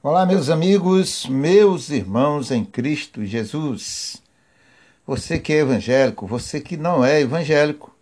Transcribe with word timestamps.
Olá, 0.00 0.24
meus 0.24 0.48
amigos, 0.48 1.26
meus 1.26 1.90
irmãos 1.90 2.52
em 2.52 2.64
Cristo 2.64 3.24
Jesus. 3.24 4.22
Você 5.04 5.40
que 5.40 5.52
é 5.52 5.56
evangélico, 5.56 6.24
você 6.24 6.60
que 6.60 6.76
não 6.76 7.04
é 7.04 7.20
evangélico, 7.20 7.92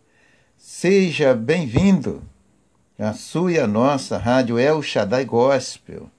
seja 0.58 1.32
bem-vindo 1.32 2.22
à 2.98 3.14
sua 3.14 3.52
e 3.52 3.58
à 3.58 3.66
nossa 3.66 4.18
rádio 4.18 4.58
El 4.58 4.82
Shaddai 4.82 5.24
Gospel, 5.24 6.10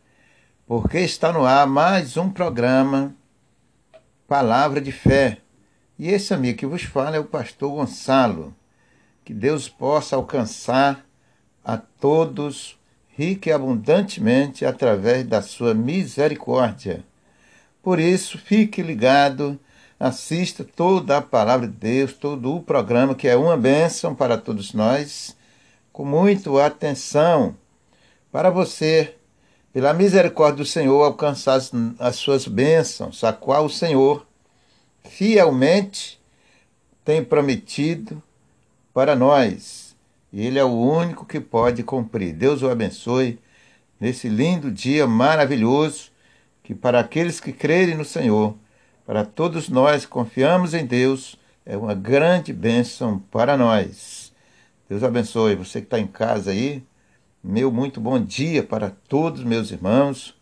porque 0.66 0.98
está 0.98 1.32
no 1.32 1.46
ar 1.46 1.68
mais 1.68 2.18
um 2.18 2.28
programa 2.28 3.16
Palavra 4.28 4.82
de 4.82 4.92
Fé. 4.92 5.38
E 6.00 6.10
esse 6.10 6.34
amigo 6.34 6.58
que 6.58 6.66
vos 6.66 6.82
fala 6.82 7.18
é 7.18 7.20
o 7.20 7.26
pastor 7.26 7.72
Gonçalo. 7.72 8.52
Que 9.24 9.32
Deus 9.32 9.70
possa 9.70 10.16
alcançar 10.16 11.06
a 11.64 11.78
todos 11.78 12.77
rica 13.18 13.50
e 13.50 13.52
abundantemente 13.52 14.64
através 14.64 15.26
da 15.26 15.42
sua 15.42 15.74
misericórdia. 15.74 17.04
Por 17.82 18.00
isso, 18.00 18.38
fique 18.38 18.84
ligado, 18.84 19.60
assista 20.00 20.64
toda 20.64 21.18
a 21.18 21.22
palavra 21.22 21.68
de 21.68 21.74
Deus, 21.74 22.14
todo 22.14 22.56
o 22.56 22.62
programa, 22.62 23.16
que 23.16 23.28
é 23.28 23.36
uma 23.36 23.58
bênção 23.58 24.14
para 24.14 24.38
todos 24.38 24.72
nós, 24.72 25.36
com 25.92 26.06
muita 26.06 26.64
atenção, 26.64 27.56
para 28.32 28.52
você, 28.52 29.16
pela 29.74 29.96
misericórdia 29.96 30.58
do 30.58 30.66
Senhor, 30.66 31.04
alcançar 31.04 31.60
as 31.98 32.16
suas 32.18 32.48
bênçãos, 32.48 33.24
a 33.24 33.34
qual 33.34 33.66
o 33.66 33.70
Senhor 33.70 34.28
fielmente 35.04 36.22
tem 37.04 37.24
prometido 37.24 38.22
para 38.94 39.16
nós. 39.16 39.87
Ele 40.40 40.60
é 40.60 40.64
o 40.64 40.78
único 40.78 41.26
que 41.26 41.40
pode 41.40 41.84
cumprir. 41.84 42.34
Deus 42.34 42.62
o 42.62 42.70
abençoe 42.70 43.40
nesse 44.00 44.30
lindo 44.30 44.72
dia 44.72 45.08
maravilhoso 45.08 46.12
que 46.62 46.76
para 46.76 47.00
aqueles 47.00 47.40
que 47.40 47.52
crerem 47.52 47.96
no 47.96 48.06
Senhor, 48.06 48.56
para 49.06 49.26
todos 49.26 49.70
nós 49.70 50.06
que 50.06 50.12
confiamos 50.12 50.74
em 50.74 50.86
Deus, 50.86 51.38
é 51.66 51.76
uma 51.76 51.94
grande 51.94 52.54
bênção 52.54 53.20
para 53.32 53.58
nós. 53.58 54.32
Deus 54.90 55.04
abençoe 55.04 55.56
você 55.56 55.80
que 55.80 55.88
está 55.88 56.00
em 56.00 56.08
casa 56.08 56.52
aí. 56.52 56.84
Meu 57.44 57.72
muito 57.72 58.00
bom 58.00 58.20
dia 58.20 58.62
para 58.62 58.90
todos 58.90 59.44
meus 59.44 59.72
irmãos 59.72 60.36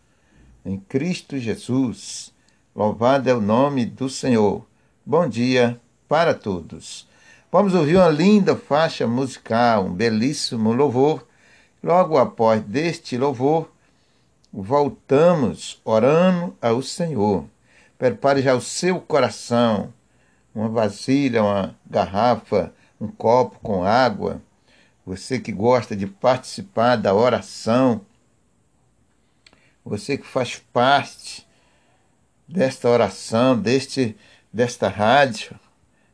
em 0.64 0.78
Cristo 0.78 1.38
Jesus. 1.38 2.32
Louvado 2.74 3.30
é 3.30 3.34
o 3.34 3.40
nome 3.40 3.86
do 3.86 4.10
Senhor. 4.10 4.66
Bom 5.06 5.28
dia 5.28 5.80
para 6.08 6.34
todos. 6.34 7.06
Vamos 7.50 7.74
ouvir 7.74 7.96
uma 7.96 8.08
linda 8.08 8.56
faixa 8.56 9.06
musical, 9.06 9.86
um 9.86 9.92
belíssimo 9.92 10.72
louvor. 10.72 11.24
Logo 11.80 12.18
após 12.18 12.60
deste 12.60 13.16
louvor, 13.16 13.70
voltamos 14.52 15.80
orando 15.84 16.56
ao 16.60 16.82
Senhor. 16.82 17.44
Prepare 17.96 18.42
já 18.42 18.52
o 18.52 18.60
seu 18.60 19.00
coração, 19.00 19.94
uma 20.52 20.68
vasilha, 20.68 21.40
uma 21.40 21.76
garrafa, 21.88 22.74
um 23.00 23.06
copo 23.06 23.60
com 23.60 23.84
água. 23.84 24.42
Você 25.06 25.38
que 25.38 25.52
gosta 25.52 25.94
de 25.94 26.04
participar 26.04 26.96
da 26.96 27.14
oração, 27.14 28.00
você 29.84 30.18
que 30.18 30.26
faz 30.26 30.56
parte 30.72 31.46
desta 32.48 32.88
oração, 32.88 33.56
deste, 33.56 34.16
desta 34.52 34.88
rádio, 34.88 35.54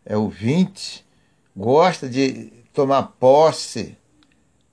é 0.04 0.14
ouvinte, 0.14 1.02
gosta 1.56 2.08
de 2.08 2.52
tomar 2.72 3.14
posse 3.18 3.96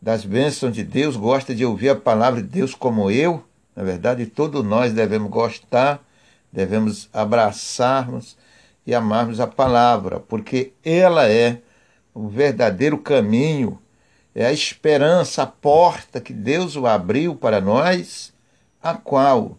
das 0.01 0.23
bênçãos 0.23 0.73
de 0.73 0.83
Deus, 0.83 1.15
gosta 1.15 1.53
de 1.53 1.65
ouvir 1.65 1.89
a 1.89 1.95
palavra 1.95 2.41
de 2.41 2.47
Deus 2.47 2.73
como 2.73 3.11
eu, 3.11 3.43
na 3.75 3.83
verdade, 3.83 4.25
todos 4.25 4.63
nós 4.63 4.93
devemos 4.93 5.29
gostar, 5.29 6.03
devemos 6.51 7.09
abraçarmos 7.13 8.37
e 8.85 8.93
amarmos 8.93 9.39
a 9.39 9.47
palavra, 9.47 10.19
porque 10.19 10.73
ela 10.83 11.29
é 11.29 11.61
o 12.13 12.27
verdadeiro 12.27 12.97
caminho, 12.97 13.79
é 14.33 14.45
a 14.45 14.51
esperança, 14.51 15.43
a 15.43 15.47
porta 15.47 16.19
que 16.19 16.33
Deus 16.33 16.75
o 16.75 16.87
abriu 16.87 17.35
para 17.35 17.61
nós, 17.61 18.33
a 18.81 18.93
qual 18.95 19.57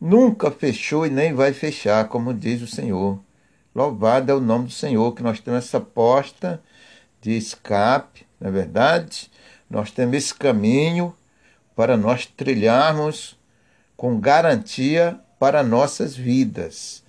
nunca 0.00 0.50
fechou 0.50 1.06
e 1.06 1.10
nem 1.10 1.32
vai 1.32 1.52
fechar, 1.52 2.08
como 2.08 2.32
diz 2.32 2.62
o 2.62 2.66
Senhor. 2.66 3.18
Louvado 3.74 4.30
é 4.30 4.34
o 4.34 4.40
nome 4.40 4.66
do 4.66 4.72
Senhor, 4.72 5.14
que 5.14 5.22
nós 5.22 5.40
temos 5.40 5.64
essa 5.64 5.80
porta 5.80 6.62
de 7.22 7.36
escape, 7.36 8.26
na 8.38 8.48
é 8.48 8.52
verdade? 8.52 9.30
Nós 9.70 9.90
temos 9.90 10.16
esse 10.16 10.34
caminho 10.34 11.14
para 11.74 11.96
nós 11.96 12.26
trilharmos 12.26 13.38
com 13.96 14.20
garantia 14.20 15.18
para 15.38 15.62
nossas 15.62 16.14
vidas, 16.14 17.02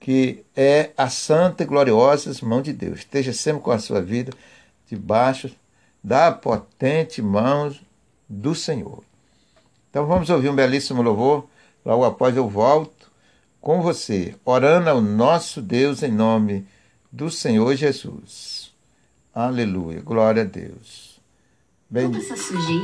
que 0.00 0.44
é 0.56 0.90
a 0.96 1.08
santa 1.08 1.62
e 1.62 1.66
gloriosa 1.66 2.32
mão 2.44 2.60
de 2.60 2.72
Deus. 2.72 3.00
Esteja 3.00 3.32
sempre 3.32 3.62
com 3.62 3.70
a 3.70 3.78
sua 3.78 4.02
vida 4.02 4.32
debaixo 4.88 5.54
da 6.02 6.32
potente 6.32 7.22
mão 7.22 7.72
do 8.28 8.54
Senhor. 8.54 9.04
Então 9.88 10.06
vamos 10.06 10.28
ouvir 10.28 10.48
um 10.48 10.56
belíssimo 10.56 11.02
louvor. 11.02 11.46
Logo 11.84 12.04
após 12.04 12.36
eu 12.36 12.48
volto 12.48 12.99
com 13.60 13.82
você, 13.82 14.34
orando 14.44 14.88
ao 14.90 15.00
nosso 15.00 15.60
Deus 15.60 16.02
em 16.02 16.10
nome 16.10 16.66
do 17.12 17.30
Senhor 17.30 17.74
Jesus. 17.76 18.72
Aleluia, 19.34 20.00
glória 20.00 20.42
a 20.42 20.46
Deus. 20.46 21.20
Ben... 21.88 22.10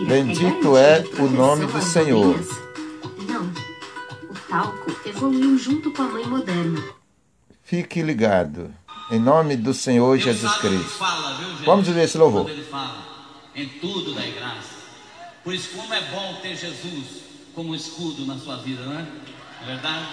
Bendito 0.07 0.77
é, 0.77 0.99
é 0.99 1.23
o 1.23 1.31
nome 1.31 1.67
do 1.67 1.81
Senhor. 1.81 2.37
Não, 3.27 3.47
o 4.31 4.35
talco 4.49 5.09
evoluiu 5.09 5.57
junto 5.59 5.93
com 5.93 6.03
a 6.03 6.09
mãe 6.09 6.27
moderna. 6.27 6.83
Fique 7.63 8.03
ligado, 8.03 8.73
em 9.11 9.19
nome 9.19 9.57
do 9.57 9.73
Senhor 9.73 10.17
Deus 10.17 10.25
Jesus 10.25 10.55
Cristo. 10.59 10.99
Fala, 10.99 11.37
viu, 11.39 11.65
Vamos 11.65 11.89
ver 11.89 12.05
esse 12.05 12.19
louvor. 12.19 12.49
Ele 12.51 12.63
fala, 12.65 13.05
em 13.55 13.69
tudo 13.81 14.15
dai 14.15 14.33
graça. 14.33 14.77
Por 15.43 15.55
isso, 15.55 15.77
como 15.77 15.95
é 15.95 16.01
bom 16.11 16.39
ter 16.43 16.57
Jesus 16.57 17.23
como 17.55 17.75
escudo 17.75 18.27
na 18.27 18.37
sua 18.37 18.57
vida, 18.59 18.85
não 18.85 18.99
é? 18.99 19.07
É 19.63 19.67
verdade? 19.67 20.07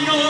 Señor. 0.00 0.29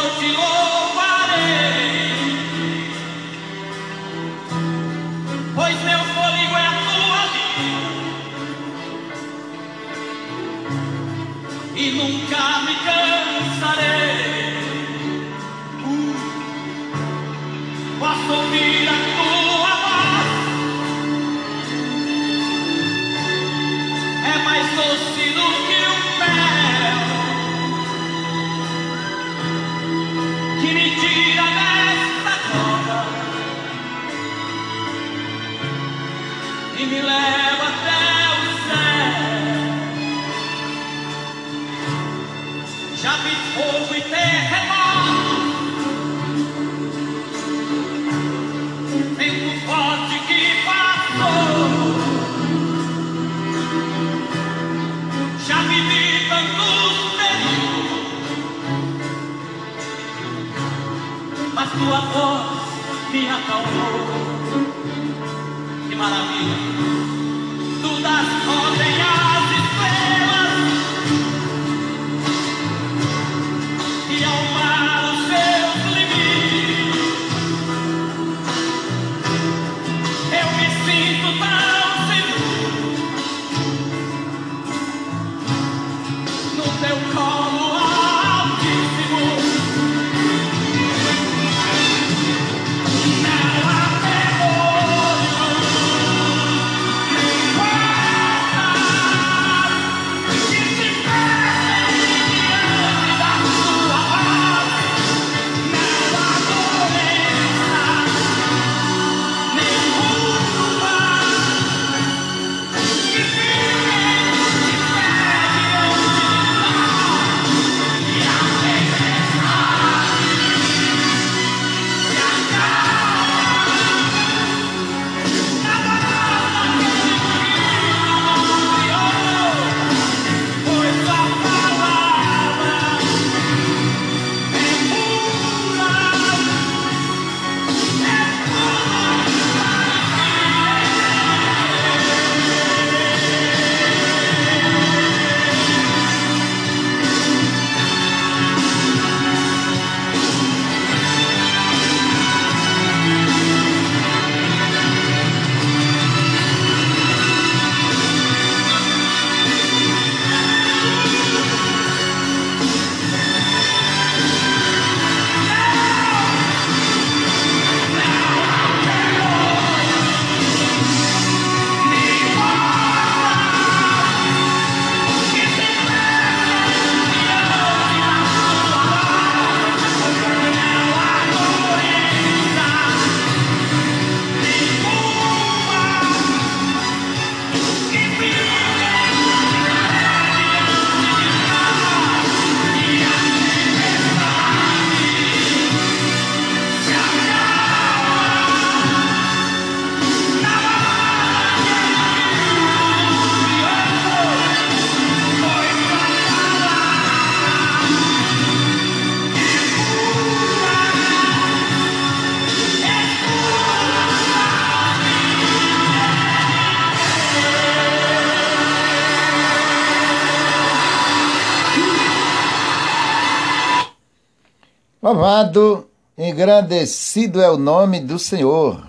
Louvado, 225.02 225.88
engrandecido 226.18 227.41
é 227.41 227.50
o 227.50 227.56
nome 227.56 228.00
do 228.00 228.18
Senhor. 228.18 228.86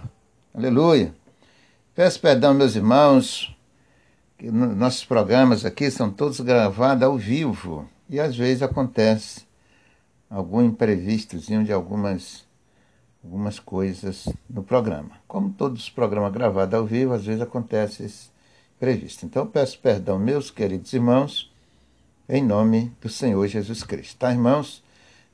Aleluia. 0.54 1.16
Peço 1.96 2.20
perdão, 2.20 2.54
meus 2.54 2.76
irmãos, 2.76 3.56
que 4.38 4.52
nossos 4.52 5.06
programas 5.06 5.64
aqui 5.64 5.90
são 5.90 6.12
todos 6.12 6.42
gravados 6.42 7.04
ao 7.04 7.18
vivo 7.18 7.88
e 8.10 8.20
às 8.20 8.36
vezes 8.36 8.62
acontece 8.62 9.48
algum 10.30 10.62
imprevistozinho 10.62 11.64
de 11.64 11.72
algumas, 11.72 12.46
algumas 13.24 13.58
coisas 13.58 14.28
no 14.50 14.64
programa. 14.64 15.12
Como 15.30 15.54
todos 15.54 15.84
os 15.84 15.90
programas 15.90 16.34
gravados 16.34 16.78
ao 16.78 16.86
vivo, 16.86 17.14
às 17.14 17.26
vezes 17.26 17.42
acontece 17.42 18.04
esse 18.04 18.30
imprevisto. 18.76 19.26
Então 19.26 19.48
peço 19.48 19.80
perdão, 19.80 20.20
meus 20.20 20.52
queridos 20.52 20.92
irmãos, 20.92 21.50
em 22.28 22.44
nome 22.44 22.92
do 23.00 23.08
Senhor 23.08 23.48
Jesus 23.48 23.82
Cristo. 23.82 24.18
Tá, 24.18 24.30
irmãos? 24.30 24.84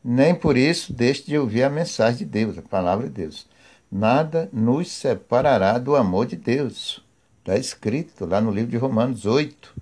Nem 0.09 0.33
por 0.33 0.55
isso 0.55 0.93
deixe 0.93 1.25
de 1.25 1.37
ouvir 1.37 1.63
a 1.63 1.69
mensagem 1.69 2.19
de 2.19 2.25
Deus, 2.25 2.57
a 2.57 2.61
palavra 2.61 3.07
de 3.07 3.13
Deus. 3.13 3.45
Nada 3.91 4.49
nos 4.53 4.89
separará 4.89 5.77
do 5.77 5.97
amor 5.97 6.27
de 6.27 6.37
Deus. 6.37 7.03
Está 7.39 7.57
escrito 7.57 8.25
lá 8.25 8.39
no 8.39 8.49
livro 8.49 8.71
de 8.71 8.77
Romanos 8.77 9.25
8. 9.25 9.75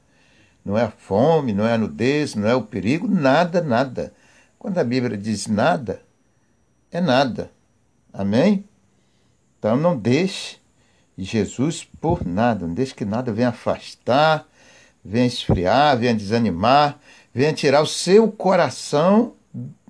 Não 0.66 0.76
é 0.76 0.82
a 0.82 0.90
fome, 0.90 1.54
não 1.54 1.68
é 1.68 1.76
a 1.76 1.78
nudez, 1.78 2.34
não 2.34 2.48
é 2.48 2.56
o 2.56 2.64
perigo, 2.64 3.08
nada, 3.08 3.62
nada. 3.62 4.16
Quando 4.58 4.80
a 4.80 4.84
Bíblia 4.84 5.16
diz 5.16 5.46
nada, 5.46 6.02
é 6.92 7.00
nada. 7.00 7.52
Amém? 8.12 8.66
Então 9.60 9.78
não 9.78 9.96
deixe 9.96 10.58
Jesus 11.16 11.88
por 12.02 12.26
nada, 12.26 12.66
não 12.66 12.74
deixe 12.74 12.96
que 12.96 13.06
nada 13.06 13.32
venha 13.32 13.50
afastar, 13.50 14.48
venha 15.04 15.28
esfriar, 15.28 15.96
venha 16.00 16.16
desanimar, 16.16 16.98
venha 17.32 17.54
tirar 17.54 17.84
o 17.84 17.88
seu 17.88 18.32
coração 18.32 19.36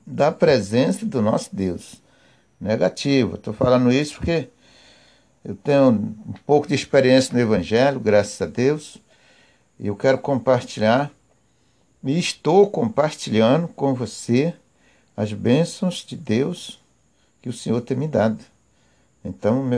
da 0.05 0.31
presença 0.31 1.05
do 1.05 1.21
nosso 1.21 1.55
Deus. 1.55 2.01
Negativo. 2.59 3.35
Estou 3.35 3.53
falando 3.53 3.91
isso 3.91 4.15
porque 4.15 4.49
eu 5.43 5.55
tenho 5.55 5.89
um 5.89 6.33
pouco 6.45 6.67
de 6.67 6.75
experiência 6.75 7.33
no 7.33 7.39
Evangelho, 7.39 7.99
graças 7.99 8.41
a 8.41 8.45
Deus, 8.45 8.97
e 9.79 9.87
eu 9.87 9.95
quero 9.95 10.17
compartilhar, 10.17 11.11
e 12.03 12.17
estou 12.17 12.69
compartilhando 12.69 13.67
com 13.67 13.93
você 13.93 14.53
as 15.17 15.33
bênçãos 15.33 16.05
de 16.05 16.15
Deus 16.15 16.79
que 17.41 17.49
o 17.49 17.53
Senhor 17.53 17.81
tem 17.81 17.97
me 17.97 18.07
dado. 18.07 18.43
Então, 19.23 19.69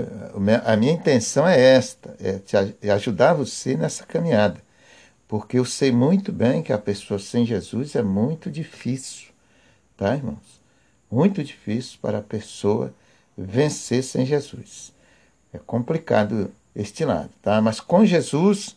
a 0.66 0.76
minha 0.76 0.92
intenção 0.92 1.48
é 1.48 1.60
esta: 1.60 2.16
é, 2.20 2.34
te, 2.40 2.56
é 2.82 2.90
ajudar 2.92 3.34
você 3.34 3.76
nessa 3.78 4.06
caminhada. 4.06 4.62
Porque 5.28 5.58
eu 5.58 5.66
sei 5.66 5.92
muito 5.92 6.32
bem 6.32 6.62
que 6.62 6.72
a 6.72 6.78
pessoa 6.78 7.20
sem 7.20 7.46
Jesus 7.46 7.96
é 7.96 8.02
muito 8.02 8.52
difícil 8.52 9.27
tá, 9.98 10.16
irmãos? 10.16 10.62
Muito 11.12 11.44
difícil 11.44 11.98
para 12.02 12.20
a 12.20 12.24
pessoa 12.24 12.94
vencer 13.38 14.04
sem 14.04 14.26
Jesus. 14.26 14.94
É 15.52 15.58
complicado 15.58 16.52
este 16.76 17.04
lado, 17.04 17.30
tá? 17.42 17.60
Mas 17.62 17.80
com 17.80 18.06
Jesus 18.06 18.76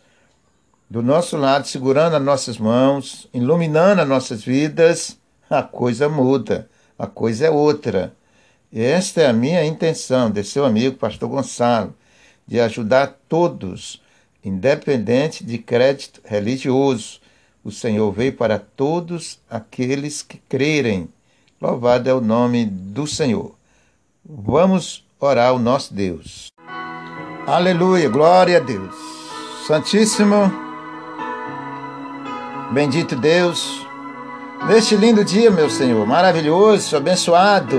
do 0.88 1.02
nosso 1.02 1.36
lado, 1.36 1.68
segurando 1.68 2.16
as 2.16 2.22
nossas 2.22 2.58
mãos, 2.58 3.28
iluminando 3.32 4.02
as 4.02 4.08
nossas 4.08 4.42
vidas, 4.42 5.16
a 5.48 5.62
coisa 5.62 6.08
muda, 6.08 6.68
a 6.98 7.06
coisa 7.06 7.46
é 7.46 7.50
outra. 7.50 8.12
E 8.72 8.80
esta 8.80 9.20
é 9.20 9.26
a 9.26 9.32
minha 9.32 9.64
intenção, 9.64 10.30
de 10.30 10.42
seu 10.42 10.64
amigo, 10.64 10.96
pastor 10.96 11.28
Gonçalo, 11.28 11.94
de 12.46 12.60
ajudar 12.60 13.18
todos, 13.28 14.02
independente 14.44 15.44
de 15.44 15.58
crédito 15.58 16.20
religioso, 16.24 17.20
o 17.62 17.70
Senhor 17.70 18.10
veio 18.10 18.32
para 18.32 18.58
todos 18.58 19.38
aqueles 19.48 20.22
que 20.22 20.38
crerem. 20.48 21.08
Louvado 21.60 22.08
é 22.08 22.14
o 22.14 22.20
nome 22.20 22.64
do 22.64 23.06
Senhor. 23.06 23.54
Vamos 24.24 25.04
orar 25.18 25.48
ao 25.48 25.58
nosso 25.58 25.92
Deus. 25.92 26.48
Aleluia, 27.46 28.08
glória 28.08 28.56
a 28.56 28.60
Deus. 28.60 28.94
Santíssimo, 29.66 30.50
bendito 32.72 33.14
Deus, 33.14 33.86
neste 34.66 34.96
lindo 34.96 35.24
dia, 35.24 35.50
meu 35.50 35.68
Senhor, 35.68 36.06
maravilhoso, 36.06 36.96
abençoado, 36.96 37.76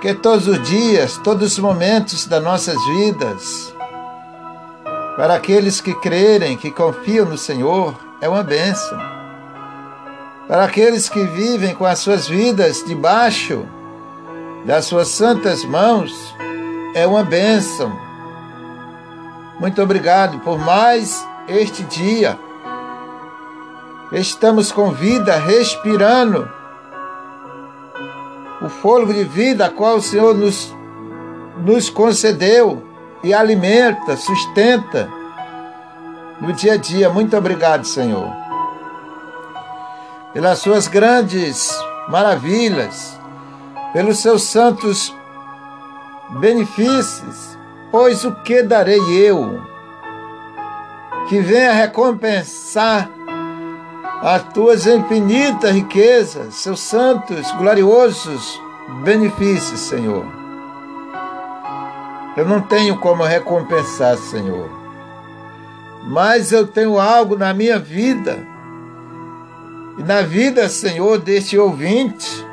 que 0.00 0.14
todos 0.14 0.48
os 0.48 0.62
dias, 0.68 1.16
todos 1.18 1.52
os 1.52 1.58
momentos 1.58 2.26
das 2.26 2.42
nossas 2.42 2.76
vidas, 2.86 3.74
para 5.16 5.34
aqueles 5.34 5.80
que 5.80 5.94
crerem, 5.94 6.56
que 6.56 6.70
confiam 6.70 7.26
no 7.26 7.38
Senhor, 7.38 8.11
é 8.22 8.28
uma 8.28 8.44
bênção. 8.44 8.96
Para 10.46 10.64
aqueles 10.64 11.08
que 11.08 11.24
vivem 11.24 11.74
com 11.74 11.84
as 11.84 11.98
suas 11.98 12.28
vidas 12.28 12.84
debaixo 12.86 13.66
das 14.64 14.84
suas 14.84 15.08
santas 15.08 15.64
mãos, 15.64 16.32
é 16.94 17.04
uma 17.04 17.24
bênção. 17.24 17.92
Muito 19.58 19.82
obrigado 19.82 20.38
por 20.38 20.56
mais 20.56 21.26
este 21.48 21.82
dia. 21.82 22.38
Estamos 24.12 24.70
com 24.70 24.92
vida, 24.92 25.36
respirando 25.38 26.48
o 28.60 28.68
fôlego 28.68 29.12
de 29.12 29.24
vida 29.24 29.66
a 29.66 29.70
qual 29.70 29.96
o 29.96 30.02
Senhor 30.02 30.32
nos, 30.32 30.72
nos 31.58 31.90
concedeu 31.90 32.86
e 33.24 33.34
alimenta, 33.34 34.16
sustenta 34.16 35.21
no 36.42 36.52
dia 36.52 36.74
a 36.74 36.76
dia. 36.76 37.08
Muito 37.08 37.36
obrigado, 37.36 37.86
Senhor, 37.86 38.28
pelas 40.34 40.58
suas 40.58 40.88
grandes 40.88 41.70
maravilhas, 42.08 43.18
pelos 43.92 44.18
seus 44.18 44.42
santos 44.42 45.14
benefícios. 46.40 47.56
Pois 47.92 48.24
o 48.24 48.32
que 48.42 48.62
darei 48.62 49.00
eu 49.10 49.62
que 51.28 51.40
venha 51.40 51.72
recompensar 51.72 53.08
as 54.22 54.42
tuas 54.52 54.86
infinitas 54.86 55.72
riquezas, 55.72 56.54
seus 56.54 56.80
santos, 56.80 57.50
gloriosos 57.52 58.60
benefícios, 59.04 59.78
Senhor? 59.80 60.24
Eu 62.34 62.46
não 62.46 62.62
tenho 62.62 62.98
como 62.98 63.22
recompensar, 63.22 64.16
Senhor 64.16 64.81
mas 66.04 66.52
eu 66.52 66.66
tenho 66.66 66.98
algo 66.98 67.36
na 67.36 67.54
minha 67.54 67.78
vida 67.78 68.38
e 69.98 70.02
na 70.02 70.22
vida, 70.22 70.68
Senhor, 70.68 71.18
deste 71.18 71.58
ouvinte 71.58 72.46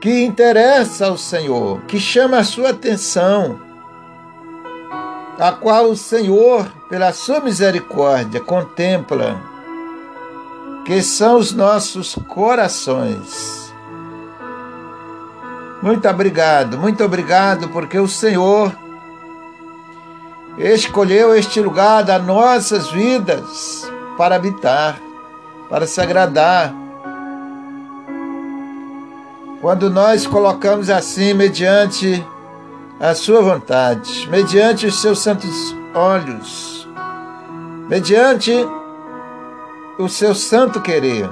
que 0.00 0.22
interessa 0.22 1.06
ao 1.06 1.16
Senhor, 1.16 1.80
que 1.88 1.98
chama 1.98 2.36
a 2.38 2.44
sua 2.44 2.70
atenção, 2.70 3.58
a 5.38 5.50
qual 5.50 5.86
o 5.86 5.96
Senhor, 5.96 6.66
pela 6.90 7.10
sua 7.12 7.40
misericórdia, 7.40 8.38
contempla, 8.38 9.40
que 10.84 11.02
são 11.02 11.38
os 11.38 11.52
nossos 11.52 12.14
corações. 12.28 13.72
Muito 15.82 16.06
obrigado, 16.06 16.78
muito 16.78 17.02
obrigado, 17.02 17.70
porque 17.70 17.98
o 17.98 18.06
Senhor 18.06 18.83
escolheu 20.58 21.34
este 21.34 21.60
lugar 21.60 22.04
das 22.04 22.24
nossas 22.24 22.90
vidas 22.90 23.90
para 24.16 24.36
habitar, 24.36 24.98
para 25.68 25.86
se 25.86 26.00
agradar. 26.00 26.72
Quando 29.60 29.90
nós 29.90 30.26
colocamos 30.26 30.90
assim, 30.90 31.34
mediante 31.34 32.24
a 33.00 33.14
Sua 33.14 33.42
vontade, 33.42 34.28
mediante 34.30 34.86
os 34.86 35.00
seus 35.00 35.20
santos 35.20 35.74
olhos, 35.94 36.88
mediante 37.88 38.52
o 39.98 40.08
seu 40.08 40.34
santo 40.34 40.80
querer. 40.80 41.28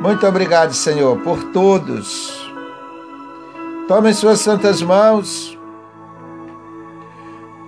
Muito 0.00 0.26
obrigado, 0.26 0.72
Senhor, 0.74 1.18
por 1.20 1.42
todos. 1.44 2.52
Tome 3.88 4.10
em 4.10 4.14
Suas 4.14 4.40
santas 4.40 4.82
mãos 4.82 5.53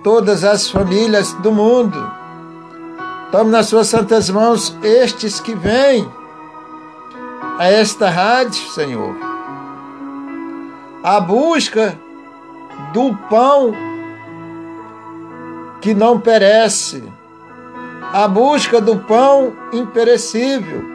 todas 0.07 0.45
as 0.45 0.69
famílias 0.69 1.33
do 1.33 1.51
mundo. 1.51 1.99
Tome 3.29 3.51
nas 3.51 3.65
suas 3.65 3.87
santas 3.87 4.29
mãos 4.29 4.73
estes 4.81 5.41
que 5.41 5.53
vêm 5.53 6.09
a 7.59 7.67
esta 7.67 8.09
rádio, 8.09 8.69
Senhor. 8.69 9.13
A 11.03 11.19
busca 11.19 11.99
do 12.93 13.13
pão 13.29 13.73
que 15.81 15.93
não 15.93 16.21
perece, 16.21 17.03
a 18.13 18.29
busca 18.29 18.79
do 18.79 18.99
pão 18.99 19.51
imperecível. 19.73 20.85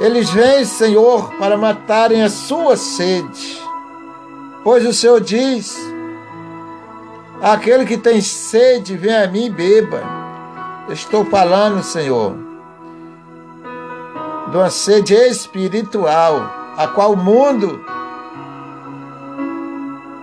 Eles 0.00 0.28
vêm, 0.30 0.64
Senhor, 0.64 1.32
para 1.34 1.56
matarem 1.56 2.24
a 2.24 2.28
sua 2.28 2.76
sede. 2.76 3.61
Pois 4.64 4.86
o 4.86 4.92
Senhor 4.92 5.20
diz: 5.20 5.76
Aquele 7.42 7.84
que 7.84 7.98
tem 7.98 8.20
sede, 8.20 8.96
vem 8.96 9.14
a 9.14 9.26
mim 9.26 9.46
e 9.46 9.50
beba. 9.50 10.00
estou 10.88 11.24
falando, 11.24 11.82
Senhor, 11.82 12.36
de 14.50 14.56
uma 14.56 14.70
sede 14.70 15.14
espiritual, 15.14 16.48
a 16.76 16.86
qual 16.86 17.14
o 17.14 17.16
mundo 17.16 17.84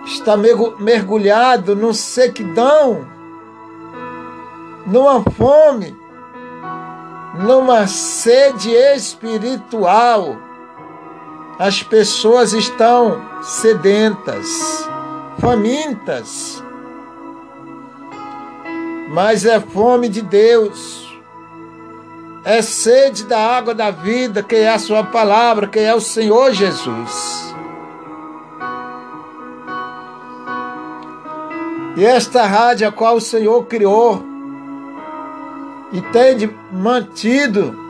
está 0.06 0.34
mergulhado 0.36 1.76
num 1.76 1.92
sequidão, 1.92 3.06
numa 4.86 5.22
fome, 5.32 5.94
numa 7.34 7.86
sede 7.86 8.70
espiritual. 8.70 10.49
As 11.60 11.82
pessoas 11.82 12.54
estão 12.54 13.20
sedentas, 13.42 14.48
famintas, 15.38 16.64
mas 19.10 19.44
é 19.44 19.60
fome 19.60 20.08
de 20.08 20.22
Deus. 20.22 21.06
É 22.44 22.62
sede 22.62 23.24
da 23.24 23.38
água 23.38 23.74
da 23.74 23.90
vida, 23.90 24.42
que 24.42 24.56
é 24.56 24.70
a 24.70 24.78
sua 24.78 25.04
palavra, 25.04 25.66
que 25.68 25.78
é 25.78 25.94
o 25.94 26.00
Senhor 26.00 26.50
Jesus. 26.54 27.54
E 31.94 32.06
esta 32.06 32.46
rádio 32.46 32.88
a 32.88 32.92
qual 32.92 33.16
o 33.16 33.20
Senhor 33.20 33.66
criou 33.66 34.24
e 35.92 36.00
tem 36.00 36.50
mantido, 36.72 37.89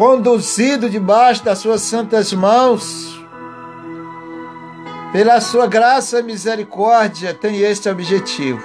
conduzido 0.00 0.88
debaixo 0.88 1.44
das 1.44 1.58
suas 1.58 1.82
santas 1.82 2.32
mãos, 2.32 3.22
pela 5.12 5.42
sua 5.42 5.66
graça 5.66 6.20
e 6.20 6.22
misericórdia, 6.22 7.34
tem 7.34 7.58
este 7.60 7.86
objetivo: 7.86 8.64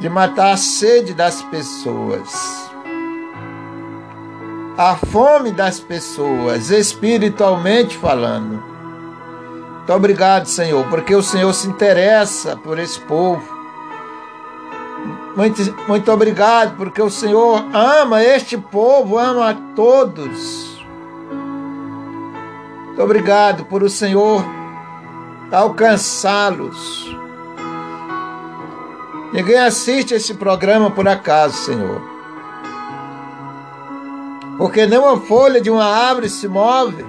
de 0.00 0.08
matar 0.10 0.52
a 0.52 0.56
sede 0.58 1.14
das 1.14 1.40
pessoas, 1.44 2.30
a 4.76 4.96
fome 4.96 5.50
das 5.50 5.80
pessoas, 5.80 6.68
espiritualmente 6.68 7.96
falando. 7.96 8.62
Muito 9.76 9.92
obrigado, 9.94 10.44
Senhor, 10.44 10.86
porque 10.90 11.14
o 11.14 11.22
Senhor 11.22 11.54
se 11.54 11.66
interessa 11.66 12.54
por 12.54 12.78
esse 12.78 13.00
povo. 13.00 13.59
Muito, 15.36 15.62
muito 15.86 16.10
obrigado, 16.10 16.76
porque 16.76 17.00
o 17.00 17.10
Senhor 17.10 17.64
ama 17.72 18.22
este 18.22 18.58
povo, 18.58 19.16
ama 19.16 19.50
a 19.50 19.54
todos. 19.74 20.84
Muito 22.86 23.02
obrigado 23.02 23.64
por 23.64 23.82
o 23.82 23.88
Senhor 23.88 24.44
alcançá-los. 25.52 27.16
Ninguém 29.32 29.58
assiste 29.58 30.14
esse 30.14 30.34
programa 30.34 30.90
por 30.90 31.06
acaso, 31.06 31.56
Senhor. 31.56 32.02
Porque 34.58 34.86
nem 34.86 34.98
uma 34.98 35.18
folha 35.20 35.60
de 35.60 35.70
uma 35.70 35.84
árvore 35.84 36.28
se 36.28 36.48
move 36.48 37.04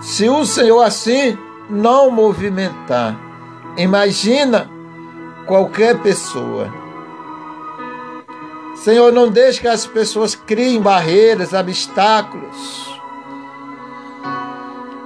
se 0.00 0.28
o 0.28 0.44
Senhor 0.44 0.82
assim 0.82 1.38
não 1.70 2.10
movimentar. 2.10 3.16
Imagina 3.76 4.68
qualquer 5.48 5.98
pessoa. 6.00 6.72
Senhor, 8.76 9.12
não 9.12 9.28
deixe 9.28 9.60
que 9.60 9.66
as 9.66 9.84
pessoas 9.84 10.36
criem 10.36 10.80
barreiras, 10.80 11.52
obstáculos 11.52 12.88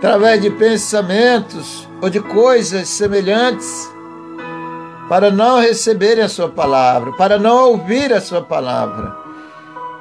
através 0.02 0.42
de 0.42 0.50
pensamentos 0.50 1.88
ou 2.02 2.10
de 2.10 2.18
coisas 2.18 2.88
semelhantes, 2.88 3.88
para 5.08 5.30
não 5.30 5.60
receberem 5.60 6.24
a 6.24 6.28
Sua 6.28 6.48
palavra, 6.48 7.12
para 7.12 7.38
não 7.38 7.68
ouvir 7.68 8.12
a 8.12 8.20
Sua 8.20 8.42
palavra. 8.42 9.16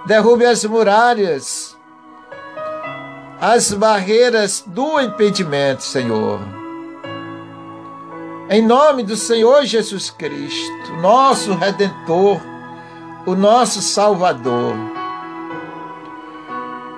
Derrube 0.07 0.43
as 0.43 0.65
muralhas, 0.65 1.77
as 3.39 3.71
barreiras 3.73 4.63
do 4.65 4.99
impedimento, 4.99 5.83
Senhor. 5.83 6.60
Em 8.51 8.61
nome 8.61 9.01
do 9.01 9.15
Senhor 9.15 9.63
Jesus 9.63 10.09
Cristo, 10.09 10.91
nosso 10.99 11.53
Redentor, 11.53 12.37
o 13.25 13.33
nosso 13.33 13.81
Salvador. 13.81 14.75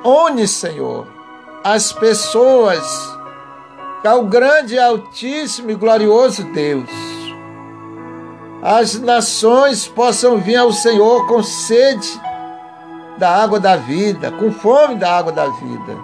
Une, 0.03 0.47
Senhor, 0.47 1.05
as 1.63 1.93
pessoas 1.93 2.83
ao 4.03 4.25
grande, 4.25 4.79
altíssimo 4.79 5.69
e 5.69 5.75
glorioso 5.75 6.43
Deus. 6.45 6.89
As 8.63 8.99
nações 8.99 9.87
possam 9.87 10.39
vir 10.39 10.55
ao 10.55 10.71
Senhor 10.71 11.27
com 11.27 11.43
sede 11.43 12.19
da 13.19 13.29
água 13.29 13.59
da 13.59 13.75
vida, 13.75 14.31
com 14.31 14.51
fome 14.51 14.95
da 14.95 15.15
água 15.19 15.31
da 15.31 15.49
vida. 15.49 15.99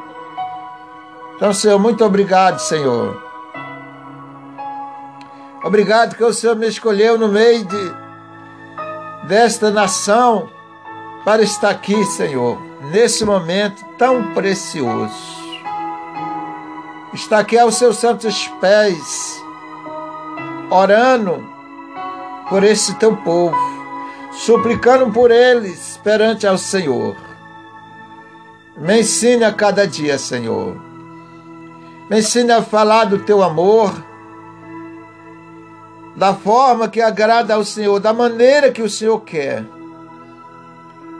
Então, 1.35 1.51
Senhor, 1.51 1.79
muito 1.79 2.05
obrigado, 2.05 2.59
Senhor. 2.59 3.28
Obrigado 5.63 6.15
que 6.15 6.23
o 6.23 6.33
Senhor 6.33 6.55
me 6.55 6.67
escolheu 6.67 7.17
no 7.17 7.27
meio 7.27 7.65
de, 7.65 7.93
desta 9.27 9.69
nação 9.71 10.49
para 11.25 11.41
estar 11.41 11.69
aqui, 11.69 12.03
Senhor, 12.05 12.59
nesse 12.91 13.25
momento 13.25 13.83
tão 13.97 14.33
precioso 14.33 15.39
está 17.13 17.39
aqui 17.39 17.57
aos 17.57 17.75
seus 17.75 17.97
santos 17.97 18.47
pés, 18.61 19.43
orando 20.69 21.43
por 22.47 22.63
esse 22.63 22.95
teu 22.95 23.15
povo, 23.17 23.57
suplicando 24.31 25.11
por 25.11 25.31
eles 25.31 25.99
perante 26.03 26.45
ao 26.45 26.57
Senhor. 26.57 27.15
Me 28.77 29.01
ensine 29.01 29.43
a 29.43 29.51
cada 29.51 29.87
dia, 29.87 30.17
Senhor. 30.17 30.79
Me 32.09 32.19
ensine 32.19 32.51
a 32.51 32.61
falar 32.61 33.05
do 33.05 33.19
teu 33.19 33.43
amor, 33.43 33.91
da 36.19 36.33
forma 36.33 36.89
que 36.89 36.99
agrada 36.99 37.55
ao 37.55 37.63
Senhor, 37.63 37.97
da 37.97 38.11
maneira 38.11 38.73
que 38.73 38.81
o 38.81 38.89
Senhor 38.89 39.21
quer. 39.21 39.63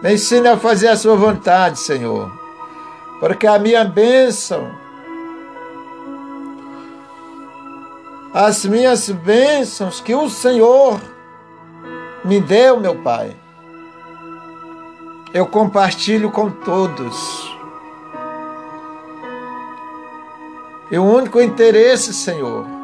Me 0.03 0.13
ensine 0.13 0.50
a 0.50 0.58
fazer 0.58 0.89
a 0.89 0.98
sua 0.98 1.15
vontade, 1.15 1.79
Senhor, 1.79 2.29
porque 3.22 3.48
a 3.48 3.58
minha 3.58 3.86
bênção 3.86 4.70
as 8.34 8.65
minhas 8.65 9.10
bênçãos 9.10 10.01
que 10.01 10.13
o 10.13 10.29
Senhor 10.29 11.01
me 12.25 12.41
deu, 12.41 12.79
meu 12.79 12.96
Pai. 12.96 13.36
Eu 15.34 15.46
compartilho 15.48 16.29
com 16.29 16.51
todos. 16.51 17.58
E 20.91 20.98
o 20.98 21.03
único 21.03 21.41
interesse, 21.41 22.13
Senhor, 22.13 22.79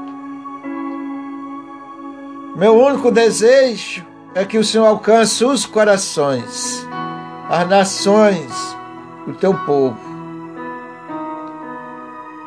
meu 2.55 2.73
único 2.73 3.11
desejo 3.11 4.05
é 4.33 4.45
que 4.45 4.57
o 4.57 4.63
Senhor 4.63 4.85
alcance 4.85 5.43
os 5.43 5.65
corações, 5.65 6.87
as 7.49 7.67
nações, 7.67 8.77
o 9.27 9.33
teu 9.33 9.53
povo. 9.65 9.97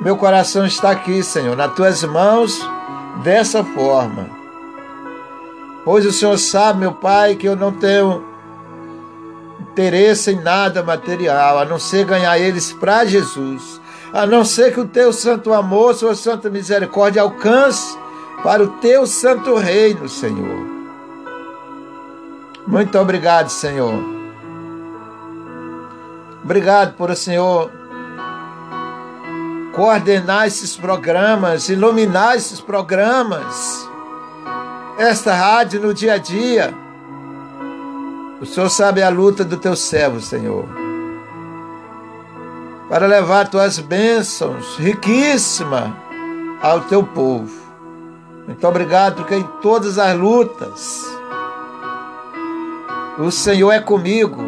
Meu 0.01 0.17
coração 0.17 0.65
está 0.65 0.93
aqui, 0.93 1.23
Senhor, 1.23 1.55
nas 1.55 1.75
tuas 1.75 2.03
mãos 2.05 2.59
dessa 3.23 3.63
forma. 3.63 4.31
Pois 5.85 6.07
o 6.07 6.13
Senhor 6.13 6.39
sabe, 6.39 6.81
meu 6.81 6.93
Pai, 6.93 7.35
que 7.35 7.47
eu 7.47 7.55
não 7.55 7.73
tenho 7.73 8.25
interesse 9.61 10.31
em 10.31 10.41
nada 10.41 10.83
material, 10.83 11.59
a 11.59 11.67
não 11.67 11.79
ser 11.79 12.07
ganhar 12.07 12.39
eles 12.39 12.73
para 12.73 13.05
Jesus, 13.05 13.79
a 14.13 14.27
não 14.27 14.43
ser 14.43 14.73
que 14.73 14.81
o 14.81 14.89
teu 14.89 15.13
santo 15.13 15.53
amor, 15.53 15.95
sua 15.95 16.15
santa 16.15 16.49
misericórdia 16.49 17.21
alcance 17.21 17.99
para 18.43 18.63
o 18.63 18.69
teu 18.79 19.07
santo 19.07 19.57
reino, 19.57 20.09
Senhor. 20.09 20.67
Muito 22.67 22.99
obrigado, 22.99 23.49
Senhor. 23.49 23.95
Obrigado 26.45 26.95
por 26.95 27.11
o 27.11 27.17
Senhor 27.17 27.71
coordenar 29.75 30.47
esses 30.47 30.77
programas, 30.77 31.69
iluminar 31.69 32.37
esses 32.37 32.61
programas, 32.61 33.89
esta 34.99 35.35
rádio 35.35 35.81
no 35.81 35.95
dia 35.95 36.15
a 36.15 36.19
dia. 36.19 36.75
O 38.41 38.47
Senhor 38.47 38.69
sabe 38.71 39.03
a 39.03 39.09
luta 39.09 39.45
do 39.45 39.57
teu 39.57 39.77
servo, 39.77 40.21
Senhor, 40.21 40.65
para 42.89 43.07
levar 43.07 43.49
tuas 43.49 43.79
bênçãos 43.79 44.77
riquíssimas 44.77 45.93
ao 46.61 46.81
teu 46.83 47.05
povo. 47.05 47.68
Muito 48.49 48.67
obrigado, 48.67 49.17
porque 49.17 49.35
em 49.35 49.43
todas 49.61 49.99
as 49.99 50.17
lutas, 50.17 51.05
o 53.19 53.31
Senhor 53.31 53.71
é 53.71 53.79
comigo. 53.79 54.43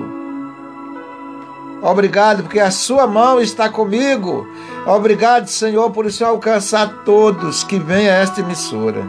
Obrigado, 1.83 2.45
porque 2.45 2.59
a 2.59 2.71
sua 2.71 3.07
mão 3.07 3.39
está 3.43 3.69
comigo. 3.69 4.49
Obrigado, 4.87 5.49
Senhor, 5.49 5.91
por 5.91 6.07
o 6.07 6.11
Senhor 6.11 6.31
alcançar 6.31 7.05
todos 7.05 7.63
que 7.63 7.79
vêm 7.79 8.09
a 8.09 8.15
esta 8.15 8.41
emissora. 8.41 9.05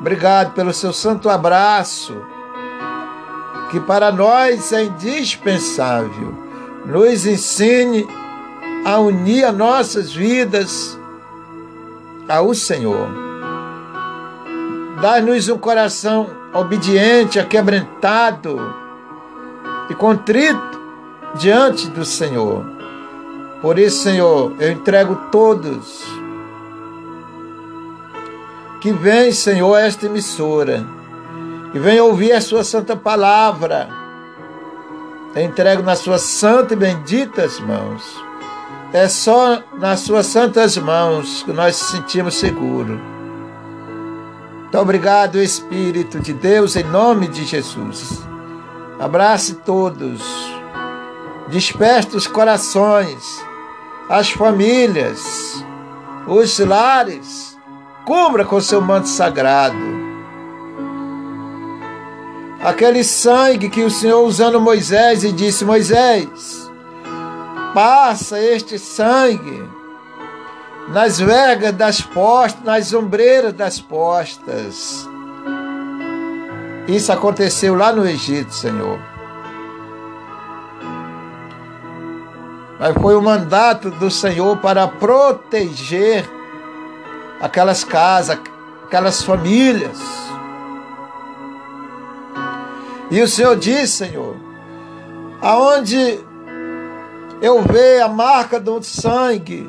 Obrigado 0.00 0.52
pelo 0.54 0.72
seu 0.72 0.92
santo 0.92 1.30
abraço 1.30 2.16
que 3.70 3.78
para 3.78 4.10
nós 4.10 4.72
é 4.72 4.82
indispensável. 4.82 6.34
Nos 6.84 7.24
ensine 7.24 8.04
a 8.84 8.98
unir 8.98 9.44
as 9.44 9.54
nossas 9.54 10.12
vidas 10.12 10.98
ao 12.28 12.54
Senhor. 12.54 13.08
Dá-nos 15.00 15.48
um 15.48 15.58
coração 15.58 16.30
obediente, 16.54 17.38
aquebrantado 17.38 18.74
e 19.90 19.94
contrito 19.94 20.80
diante 21.34 21.88
do 21.88 22.04
Senhor. 22.04 22.64
Por 23.60 23.78
isso, 23.78 24.02
Senhor, 24.02 24.52
eu 24.58 24.70
entrego 24.70 25.16
todos 25.30 26.04
que 28.80 28.92
vem, 28.92 29.30
Senhor, 29.30 29.76
esta 29.76 30.06
emissora, 30.06 30.84
e 31.72 31.78
vem 31.78 32.00
ouvir 32.00 32.32
a 32.32 32.40
sua 32.40 32.64
santa 32.64 32.96
palavra. 32.96 33.88
Eu 35.34 35.42
entrego 35.42 35.82
nas 35.82 36.00
suas 36.00 36.22
santas 36.22 36.72
e 36.72 36.76
benditas 36.76 37.60
mãos. 37.60 38.31
É 38.92 39.08
só 39.08 39.62
nas 39.78 40.00
suas 40.00 40.26
santas 40.26 40.76
mãos 40.76 41.42
que 41.42 41.52
nós 41.52 41.80
nos 41.80 41.90
sentimos 41.90 42.34
seguros. 42.34 43.00
Muito 44.60 44.78
obrigado, 44.78 45.38
Espírito 45.38 46.20
de 46.20 46.34
Deus, 46.34 46.76
em 46.76 46.84
nome 46.84 47.26
de 47.26 47.44
Jesus. 47.44 48.20
Abrace 49.00 49.54
todos. 49.56 50.22
Desperte 51.48 52.16
os 52.16 52.26
corações, 52.26 53.42
as 54.08 54.30
famílias, 54.30 55.64
os 56.26 56.58
lares 56.58 57.58
cubra 58.04 58.44
com 58.44 58.60
seu 58.60 58.80
manto 58.80 59.08
sagrado. 59.08 59.76
Aquele 62.62 63.02
sangue 63.02 63.68
que 63.68 63.82
o 63.82 63.90
Senhor 63.90 64.22
usando 64.22 64.60
Moisés 64.60 65.24
e 65.24 65.32
disse: 65.32 65.64
Moisés, 65.64 66.61
passa 67.74 68.38
este 68.40 68.78
sangue 68.78 69.68
nas 70.88 71.18
vergas 71.18 71.72
das 71.72 72.00
postas, 72.00 72.64
nas 72.64 72.92
ombreiras 72.92 73.52
das 73.52 73.80
postas. 73.80 75.08
Isso 76.86 77.12
aconteceu 77.12 77.74
lá 77.74 77.92
no 77.92 78.06
Egito, 78.06 78.52
Senhor. 78.52 78.98
Mas 82.78 82.94
foi 83.00 83.14
o 83.14 83.22
mandato 83.22 83.90
do 83.90 84.10
Senhor 84.10 84.56
para 84.56 84.88
proteger 84.88 86.28
aquelas 87.40 87.84
casas, 87.84 88.38
aquelas 88.84 89.22
famílias. 89.22 89.98
E 93.10 93.22
o 93.22 93.28
Senhor 93.28 93.56
diz, 93.56 93.90
Senhor, 93.90 94.34
aonde 95.40 96.18
eu 97.42 97.60
ver 97.60 98.00
a 98.00 98.08
marca 98.08 98.60
do 98.60 98.80
sangue, 98.82 99.68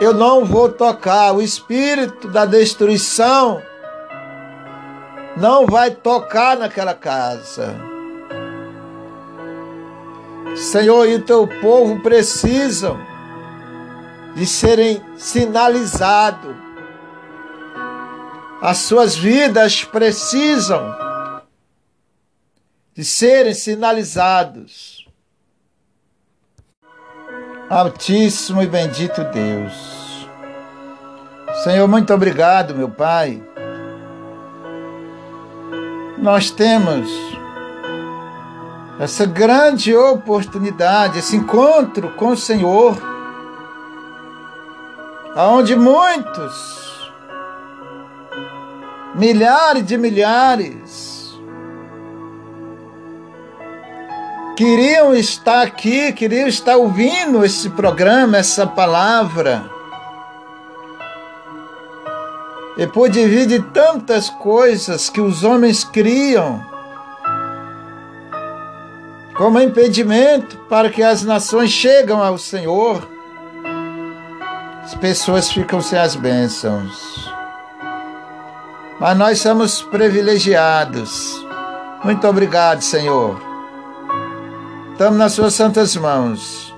eu 0.00 0.14
não 0.14 0.44
vou 0.44 0.70
tocar. 0.70 1.34
O 1.34 1.42
espírito 1.42 2.28
da 2.28 2.46
destruição 2.46 3.60
não 5.36 5.66
vai 5.66 5.90
tocar 5.90 6.56
naquela 6.56 6.94
casa. 6.94 7.74
Senhor, 10.56 11.08
e 11.08 11.16
o 11.16 11.22
teu 11.22 11.48
povo 11.60 12.00
precisam 12.00 12.96
de 14.36 14.46
serem 14.46 15.02
sinalizados. 15.16 16.54
As 18.62 18.78
suas 18.78 19.16
vidas 19.16 19.82
precisam 19.82 20.94
de 22.94 23.04
serem 23.04 23.54
sinalizados. 23.54 24.99
Altíssimo 27.70 28.60
e 28.62 28.66
bendito 28.66 29.22
Deus. 29.22 30.28
Senhor, 31.62 31.86
muito 31.86 32.12
obrigado, 32.12 32.74
meu 32.74 32.88
Pai. 32.88 33.40
Nós 36.18 36.50
temos 36.50 37.08
essa 38.98 39.24
grande 39.24 39.96
oportunidade, 39.96 41.20
esse 41.20 41.36
encontro 41.36 42.10
com 42.16 42.30
o 42.30 42.36
Senhor 42.36 43.00
aonde 45.36 45.76
muitos, 45.76 47.12
milhares 49.14 49.86
de 49.86 49.96
milhares, 49.96 51.19
queriam 54.60 55.14
estar 55.14 55.62
aqui, 55.62 56.12
queriam 56.12 56.46
estar 56.46 56.76
ouvindo 56.76 57.42
esse 57.42 57.70
programa, 57.70 58.36
essa 58.36 58.66
palavra. 58.66 59.64
E 62.76 62.86
por 62.86 63.08
de 63.08 63.62
tantas 63.72 64.28
coisas 64.28 65.08
que 65.08 65.18
os 65.18 65.44
homens 65.44 65.82
criam, 65.82 66.62
como 69.34 69.58
impedimento 69.58 70.58
para 70.68 70.90
que 70.90 71.02
as 71.02 71.22
nações 71.22 71.70
chegam 71.70 72.22
ao 72.22 72.36
Senhor, 72.36 73.08
as 74.84 74.94
pessoas 74.94 75.50
ficam 75.50 75.80
sem 75.80 75.98
as 75.98 76.14
bênçãos. 76.14 77.32
Mas 79.00 79.16
nós 79.16 79.38
somos 79.38 79.80
privilegiados. 79.80 81.46
Muito 82.04 82.28
obrigado, 82.28 82.82
Senhor. 82.82 83.49
Estamos 85.00 85.18
nas 85.18 85.32
suas 85.32 85.54
santas 85.54 85.96
mãos. 85.96 86.74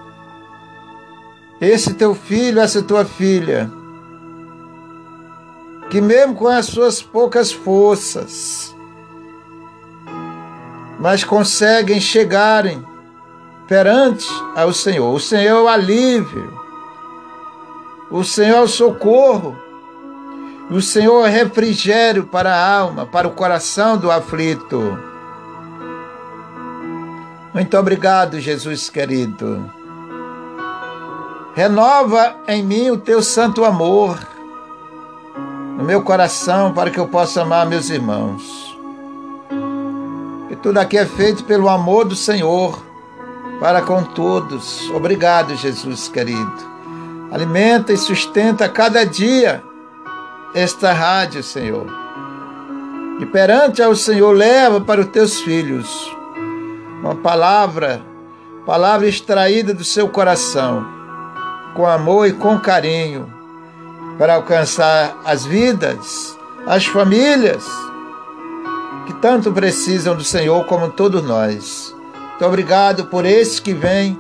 Esse 1.61 1.93
teu 1.93 2.15
filho, 2.15 2.61
essa 2.61 2.81
tua 2.81 3.05
filha, 3.05 3.69
que 5.91 6.01
mesmo 6.01 6.37
com 6.37 6.47
as 6.47 6.67
suas 6.67 7.03
poucas 7.03 7.51
forças, 7.51 8.77
mas 11.01 11.25
conseguem 11.25 12.01
chegarem 12.01 12.81
perante 13.67 14.29
ao 14.55 14.73
Senhor. 14.73 15.13
O 15.13 15.19
Senhor 15.19 15.59
é 15.59 15.61
o 15.61 15.67
alívio 15.67 16.63
o 18.09 18.23
Senhor 18.23 18.59
é 18.59 18.61
o 18.61 18.69
socorro. 18.69 19.57
O 20.71 20.81
Senhor 20.81 21.27
é 21.27 21.29
refrigério 21.29 22.23
para 22.23 22.55
a 22.55 22.77
alma, 22.79 23.05
para 23.05 23.27
o 23.27 23.33
coração 23.33 23.99
do 23.99 24.13
aflito. 24.13 25.11
Muito 27.55 27.77
obrigado, 27.77 28.41
Jesus 28.41 28.89
querido. 28.89 29.71
Renova 31.55 32.35
em 32.49 32.63
mim 32.63 32.89
o 32.89 32.97
teu 32.97 33.23
santo 33.23 33.63
amor 33.63 34.19
no 35.77 35.85
meu 35.85 36.03
coração 36.03 36.73
para 36.73 36.91
que 36.91 36.99
eu 36.99 37.07
possa 37.09 37.43
amar 37.43 37.67
meus 37.67 37.91
irmãos. 37.91 38.75
Que 40.49 40.57
tudo 40.57 40.79
aqui 40.79 40.97
é 40.97 41.05
feito 41.05 41.45
pelo 41.45 41.69
amor 41.69 42.07
do 42.07 42.17
Senhor 42.17 42.83
para 43.61 43.83
com 43.83 44.03
todos. 44.03 44.89
Obrigado, 44.91 45.55
Jesus 45.55 46.09
querido. 46.09 46.73
Alimenta 47.31 47.93
e 47.93 47.99
sustenta 47.99 48.67
cada 48.67 49.05
dia 49.05 49.63
esta 50.55 50.91
rádio, 50.95 51.43
Senhor. 51.43 51.87
E 53.21 53.27
perante 53.27 53.83
ao 53.83 53.95
Senhor, 53.95 54.33
leva 54.33 54.81
para 54.81 55.03
os 55.03 55.09
teus 55.09 55.39
filhos 55.41 56.17
uma 57.03 57.17
palavra, 57.17 58.01
palavra 58.65 59.09
extraída 59.09 59.75
do 59.75 59.85
seu 59.85 60.09
coração, 60.09 60.87
com 61.75 61.85
amor 61.85 62.29
e 62.29 62.33
com 62.33 62.61
carinho, 62.61 63.33
para 64.17 64.37
alcançar 64.37 65.19
as 65.25 65.45
vidas, 65.45 66.39
as 66.65 66.87
famílias 66.87 67.67
que 69.07 69.15
tanto 69.15 69.53
precisam 69.53 70.15
do 70.15 70.23
Senhor 70.23 70.65
como 70.67 70.91
todos 70.91 71.25
nós. 71.25 71.95
Muito 72.31 72.47
obrigado 72.47 73.07
por 73.07 73.27
esse 73.27 73.61
que 73.61 73.75
vem 73.75 74.19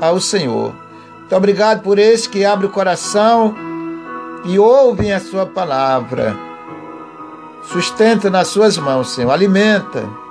ao 0.00 0.20
Senhor. 0.20 0.72
Muito 1.18 1.34
obrigado 1.34 1.82
por 1.82 1.98
esse 1.98 2.28
que 2.28 2.44
abre 2.44 2.66
o 2.66 2.70
coração 2.70 3.52
e 4.44 4.60
ouvem 4.60 5.12
a 5.12 5.18
sua 5.18 5.44
palavra. 5.44 6.36
Sustenta 7.64 8.30
nas 8.30 8.46
suas 8.46 8.78
mãos, 8.78 9.10
Senhor. 9.10 9.32
Alimenta. 9.32 10.25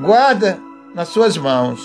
Guarda 0.00 0.58
nas 0.94 1.08
suas 1.08 1.36
mãos. 1.36 1.80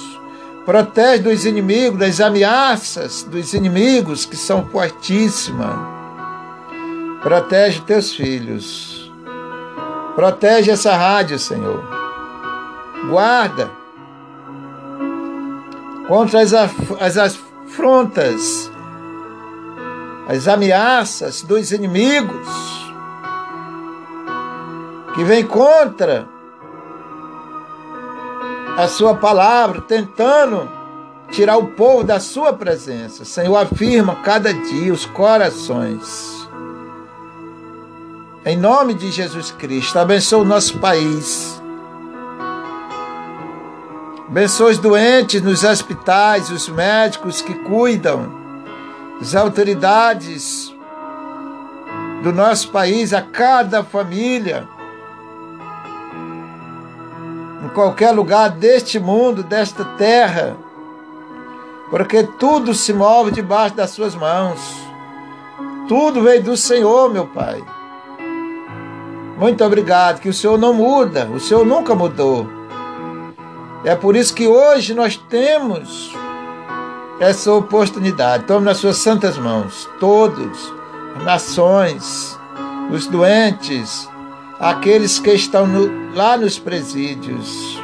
Protege 0.66 1.24
dos 1.24 1.46
inimigos, 1.46 2.00
das 2.00 2.20
ameaças 2.20 3.24
dos 3.24 3.54
inimigos 3.54 4.26
que 4.26 4.36
são 4.36 4.66
fortíssimas. 4.68 5.76
Protege 7.22 7.82
teus 7.82 8.14
filhos. 8.16 9.12
Protege 10.16 10.72
essa 10.72 10.96
rádio, 10.96 11.38
Senhor. 11.38 11.84
Guarda 13.10 13.70
contra 16.08 16.42
as, 16.42 16.54
as 16.54 17.18
afrontas, 17.18 18.72
as 20.28 20.48
ameaças 20.48 21.42
dos 21.42 21.72
inimigos 21.72 22.48
que 25.16 25.24
vem 25.24 25.46
contra 25.46 26.28
a 28.78 28.88
sua 28.88 29.16
palavra, 29.16 29.82
tentando 29.82 30.70
tirar 31.32 31.58
o 31.58 31.68
povo 31.68 32.04
da 32.04 32.20
sua 32.20 32.54
presença. 32.54 33.24
Senhor, 33.24 33.56
afirma 33.56 34.18
cada 34.18 34.54
dia 34.54 34.94
os 34.94 35.06
corações. 35.06 36.48
Em 38.46 38.58
nome 38.58 38.94
de 38.94 39.10
Jesus 39.10 39.52
Cristo, 39.52 39.98
abençoa 39.98 40.42
o 40.42 40.46
nosso 40.46 40.78
país. 40.78 41.62
Abençoa 44.28 44.72
os 44.72 44.78
doentes 44.78 45.42
nos 45.42 45.64
hospitais, 45.64 46.50
os 46.52 46.68
médicos 46.68 47.42
que 47.42 47.54
cuidam, 47.54 48.32
as 49.22 49.34
autoridades 49.34 50.74
do 52.22 52.34
nosso 52.34 52.70
país, 52.70 53.14
a 53.14 53.22
cada 53.22 53.84
família, 53.84 54.68
em 57.66 57.70
qualquer 57.70 58.12
lugar 58.12 58.52
deste 58.52 59.00
mundo, 59.00 59.42
desta 59.42 59.84
terra, 59.84 60.56
porque 61.90 62.24
tudo 62.24 62.76
se 62.76 62.94
move 62.94 63.32
debaixo 63.32 63.76
das 63.76 63.90
suas 63.90 64.14
mãos. 64.14 64.60
Tudo 65.88 66.22
veio 66.22 66.44
do 66.44 66.56
Senhor, 66.56 67.12
meu 67.12 67.26
Pai. 67.26 67.64
Muito 69.38 69.64
obrigado, 69.64 70.20
que 70.20 70.30
o 70.30 70.34
Senhor 70.34 70.60
não 70.60 70.74
muda, 70.74 71.28
o 71.34 71.40
Senhor 71.40 71.66
nunca 71.66 71.96
mudou. 71.96 72.48
É 73.84 73.96
por 73.96 74.16
isso 74.16 74.34
que 74.34 74.48
hoje 74.48 74.94
nós 74.94 75.18
temos 75.18 76.16
essa 77.20 77.52
oportunidade. 77.52 78.46
Tome 78.46 78.66
nas 78.66 78.78
suas 78.78 78.98
santas 78.98 79.38
mãos, 79.38 79.90
todos, 80.00 80.74
nações, 81.24 82.40
os 82.92 83.08
doentes, 83.08 84.08
aqueles 84.60 85.20
que 85.20 85.32
estão 85.32 85.68
no, 85.68 86.16
lá 86.16 86.38
nos 86.38 86.58
presídios, 86.58 87.82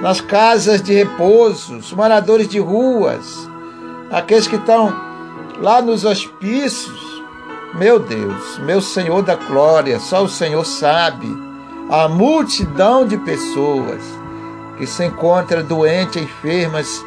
nas 0.00 0.20
casas 0.20 0.80
de 0.80 0.94
repouso, 0.94 1.76
os 1.76 1.92
moradores 1.92 2.48
de 2.48 2.58
ruas, 2.58 3.48
aqueles 4.10 4.46
que 4.46 4.56
estão 4.56 4.94
lá 5.58 5.82
nos 5.82 6.04
hospícios, 6.04 7.22
meu 7.74 7.98
Deus, 7.98 8.58
meu 8.60 8.80
Senhor 8.80 9.22
da 9.22 9.34
glória, 9.34 10.00
só 10.00 10.24
o 10.24 10.28
Senhor 10.28 10.64
sabe 10.64 11.28
a 11.90 12.08
multidão 12.08 13.06
de 13.06 13.16
pessoas 13.18 14.02
que 14.78 14.86
se 14.86 15.04
encontram 15.04 15.62
doentes, 15.62 16.22
enfermas 16.22 17.04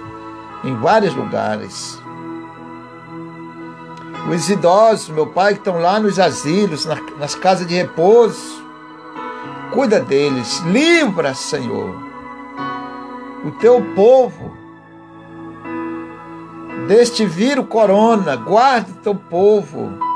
em 0.63 0.76
vários 0.76 1.13
lugares. 1.15 2.02
Os 4.30 4.50
idosos, 4.50 5.10
meu 5.10 5.28
Pai, 5.28 5.54
que 5.54 5.60
estão 5.60 5.80
lá 5.80 6.00
nos 6.00 6.17
asilos, 6.17 6.88
nas 7.17 7.36
casas 7.36 7.67
de 7.67 7.76
repouso, 7.76 8.62
cuida 9.71 9.99
deles, 9.99 10.60
livra, 10.65 11.34
Senhor, 11.34 11.95
o 13.45 13.52
teu 13.52 13.82
povo 13.95 14.52
deste 16.88 17.26
vírus 17.26 17.65
corona, 17.67 18.36
guarda 18.36 18.91
o 18.91 18.95
teu 18.95 19.15
povo 19.15 20.13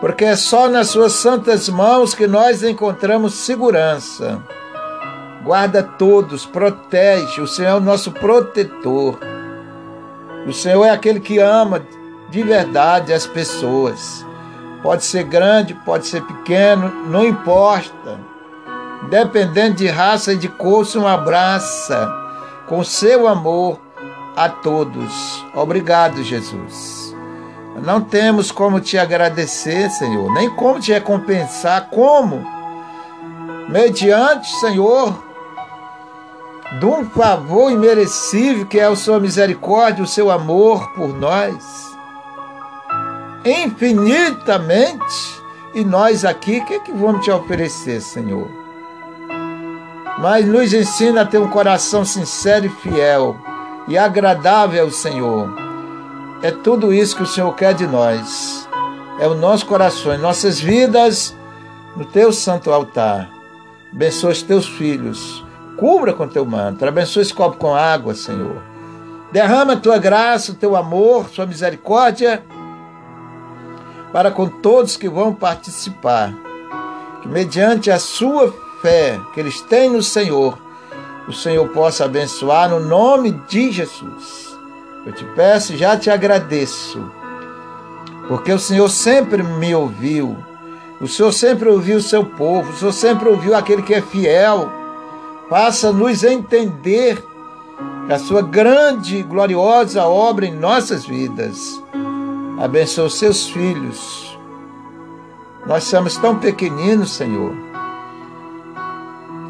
porque 0.00 0.24
é 0.24 0.34
só 0.34 0.66
nas 0.66 0.88
suas 0.88 1.12
santas 1.12 1.68
mãos 1.68 2.14
que 2.14 2.26
nós 2.26 2.62
encontramos 2.62 3.34
segurança. 3.34 4.42
Guarda 5.44 5.82
todos, 5.82 6.46
protege, 6.46 7.40
o 7.40 7.46
Senhor 7.46 7.68
é 7.68 7.74
o 7.74 7.80
nosso 7.80 8.10
protetor. 8.10 9.18
O 10.46 10.52
Senhor 10.54 10.84
é 10.86 10.90
aquele 10.90 11.20
que 11.20 11.38
ama 11.38 11.82
de 12.30 12.42
verdade 12.42 13.12
as 13.12 13.26
pessoas. 13.26 14.24
Pode 14.82 15.04
ser 15.04 15.24
grande, 15.24 15.74
pode 15.74 16.06
ser 16.06 16.22
pequeno, 16.22 16.90
não 17.06 17.24
importa. 17.26 18.18
Dependendo 19.08 19.76
de 19.76 19.86
raça 19.88 20.32
e 20.32 20.36
de 20.36 20.48
cor, 20.48 20.82
o 20.82 20.84
Senhor 20.84 21.06
abraça 21.06 22.08
com 22.68 22.84
seu 22.84 23.26
amor 23.26 23.80
a 24.36 24.48
todos. 24.48 25.44
Obrigado, 25.54 26.22
Jesus. 26.22 27.14
Não 27.82 28.00
temos 28.00 28.52
como 28.52 28.78
te 28.80 28.98
agradecer, 28.98 29.90
Senhor, 29.90 30.32
nem 30.34 30.50
como 30.50 30.78
te 30.78 30.92
recompensar, 30.92 31.88
como? 31.90 32.44
Mediante, 33.68 34.48
Senhor, 34.56 35.14
de 36.78 36.84
um 36.84 37.08
favor 37.08 37.70
imerecível 37.70 38.66
que 38.66 38.78
é 38.78 38.84
a 38.84 38.94
sua 38.94 39.18
misericórdia, 39.18 40.04
o 40.04 40.06
seu 40.06 40.30
amor 40.30 40.92
por 40.92 41.08
nós. 41.08 41.90
Infinitamente. 43.44 45.40
E 45.72 45.84
nós 45.84 46.24
aqui, 46.24 46.58
o 46.58 46.64
que, 46.64 46.74
é 46.74 46.80
que 46.80 46.92
vamos 46.92 47.24
te 47.24 47.30
oferecer, 47.30 48.00
Senhor? 48.00 48.59
Mas 50.18 50.46
nos 50.46 50.72
ensina 50.72 51.22
a 51.22 51.26
ter 51.26 51.38
um 51.38 51.48
coração 51.48 52.04
sincero 52.04 52.66
e 52.66 52.68
fiel 52.68 53.36
e 53.88 53.96
agradável 53.96 54.84
ao 54.84 54.90
Senhor 54.90 55.70
é 56.42 56.50
tudo 56.50 56.90
isso 56.90 57.16
que 57.16 57.22
o 57.22 57.26
Senhor 57.26 57.52
quer 57.54 57.74
de 57.74 57.86
nós. 57.86 58.66
É 59.18 59.26
o 59.26 59.34
nosso 59.34 59.66
coração, 59.66 60.16
nossas 60.16 60.58
vidas 60.58 61.36
no 61.94 62.06
teu 62.06 62.32
santo 62.32 62.72
altar. 62.72 63.28
Abençoa 63.92 64.30
os 64.30 64.42
teus 64.42 64.66
filhos. 64.66 65.44
Cubra 65.76 66.14
com 66.14 66.26
teu 66.26 66.46
manto. 66.46 66.82
Abençoa 66.86 67.22
esse 67.22 67.34
copo 67.34 67.58
com 67.58 67.74
água, 67.74 68.14
Senhor. 68.14 68.62
Derrama 69.30 69.76
tua 69.76 69.98
graça, 69.98 70.52
o 70.52 70.54
teu 70.54 70.74
amor, 70.74 71.28
sua 71.28 71.46
misericórdia 71.46 72.42
para 74.10 74.30
com 74.30 74.48
todos 74.48 74.96
que 74.96 75.10
vão 75.10 75.34
participar. 75.34 76.32
Que 77.20 77.28
mediante 77.28 77.90
a 77.90 77.98
sua 77.98 78.54
fé 78.80 79.20
que 79.32 79.40
eles 79.40 79.60
têm 79.60 79.90
no 79.90 80.02
Senhor, 80.02 80.58
o 81.28 81.32
Senhor 81.32 81.68
possa 81.68 82.04
abençoar 82.04 82.68
no 82.68 82.80
nome 82.80 83.32
de 83.48 83.70
Jesus. 83.70 84.58
Eu 85.06 85.12
te 85.12 85.24
peço 85.36 85.72
e 85.72 85.76
já 85.76 85.96
te 85.96 86.10
agradeço, 86.10 87.00
porque 88.28 88.52
o 88.52 88.58
Senhor 88.58 88.88
sempre 88.88 89.42
me 89.42 89.74
ouviu, 89.74 90.36
o 91.00 91.08
Senhor 91.08 91.32
sempre 91.32 91.68
ouviu 91.68 91.98
o 91.98 92.02
seu 92.02 92.24
povo, 92.24 92.70
o 92.70 92.76
Senhor 92.76 92.92
sempre 92.92 93.28
ouviu 93.28 93.56
aquele 93.56 93.82
que 93.82 93.94
é 93.94 94.02
fiel. 94.02 94.70
Faça-nos 95.48 96.22
entender 96.22 97.24
a 98.08 98.18
sua 98.18 98.42
grande 98.42 99.16
e 99.16 99.22
gloriosa 99.22 100.04
obra 100.04 100.46
em 100.46 100.54
nossas 100.54 101.04
vidas. 101.06 101.82
Abençoa 102.60 103.06
os 103.06 103.18
seus 103.18 103.48
filhos. 103.48 104.38
Nós 105.66 105.84
somos 105.84 106.16
tão 106.16 106.38
pequeninos, 106.38 107.12
Senhor, 107.12 107.54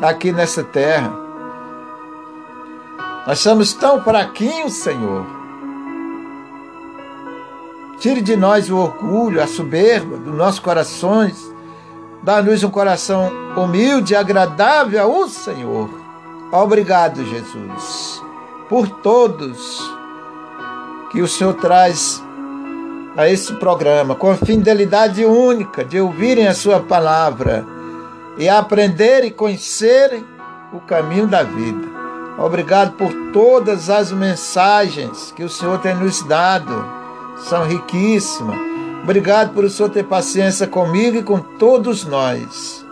aqui 0.01 0.33
nessa 0.33 0.65
terra. 0.65 1.13
Nós 3.27 3.39
somos 3.39 3.73
tão 3.75 4.03
fraquinhos, 4.03 4.75
Senhor. 4.75 5.27
Tire 7.99 8.23
de 8.23 8.35
nós 8.35 8.71
o 8.71 8.77
orgulho, 8.77 9.43
a 9.43 9.47
soberba 9.47 10.17
dos 10.17 10.35
nossos 10.35 10.59
corações. 10.59 11.55
Dá-nos 12.23 12.63
um 12.65 12.71
coração 12.71 13.31
humilde 13.57 14.15
e 14.15 14.17
agradável 14.17 15.03
ao 15.03 15.29
Senhor. 15.29 15.91
Obrigado, 16.51 17.25
Jesus, 17.25 18.23
por 18.69 18.89
todos 18.89 19.81
que 21.11 21.21
o 21.21 21.29
Senhor 21.29 21.55
traz 21.55 22.23
a 23.17 23.29
esse 23.29 23.53
programa, 23.55 24.15
com 24.15 24.31
a 24.31 24.37
fidelidade 24.37 25.25
única 25.25 25.85
de 25.85 26.01
ouvirem 26.01 26.47
a 26.47 26.55
Sua 26.55 26.81
palavra 26.81 27.67
e 28.41 28.49
aprender 28.49 29.23
e 29.23 29.31
conhecerem 29.31 30.25
o 30.73 30.81
caminho 30.81 31.27
da 31.27 31.43
vida. 31.43 31.87
Obrigado 32.39 32.93
por 32.93 33.13
todas 33.35 33.91
as 33.91 34.11
mensagens 34.11 35.31
que 35.37 35.45
o 35.45 35.49
Senhor 35.49 35.79
tem 35.81 35.95
nos 35.95 36.23
dado 36.23 36.99
são 37.37 37.67
riquíssimas. 37.67 38.57
Obrigado 39.03 39.53
por 39.53 39.65
o 39.65 39.69
Senhor 39.69 39.91
ter 39.91 40.05
paciência 40.05 40.67
comigo 40.67 41.19
e 41.19 41.23
com 41.23 41.39
todos 41.39 42.07
nós. 42.07 42.85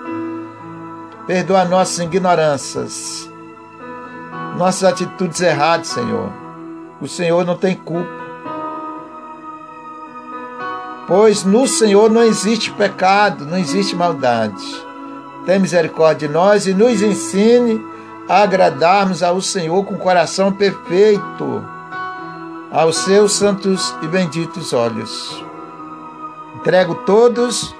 Perdoa 1.27 1.65
nossas 1.65 1.99
ignorâncias, 1.99 3.31
nossas 4.59 4.85
atitudes 4.85 5.41
erradas, 5.41 5.89
Senhor. 5.89 6.31
O 7.01 7.09
Senhor 7.09 7.45
não 7.47 7.57
tem 7.57 7.75
culpa. 7.75 8.19
Pois 11.07 11.43
no 11.43 11.67
Senhor 11.67 12.11
não 12.11 12.23
existe 12.23 12.71
pecado, 12.73 13.47
não 13.47 13.57
existe 13.57 13.97
maldade. 13.97 14.88
Tem 15.49 15.59
misericórdia 15.59 16.29
de 16.29 16.35
nós 16.35 16.67
e 16.67 16.75
nos 16.75 17.01
ensine 17.01 17.83
a 18.29 18.43
agradarmos 18.43 19.23
ao 19.23 19.41
Senhor 19.41 19.83
com 19.83 19.97
coração 19.97 20.53
perfeito 20.53 21.65
aos 22.71 22.99
seus 22.99 23.33
santos 23.33 23.95
e 24.03 24.07
benditos 24.07 24.75
olhos. 24.75 25.43
Entrego 26.55 26.97
todos 26.97 27.75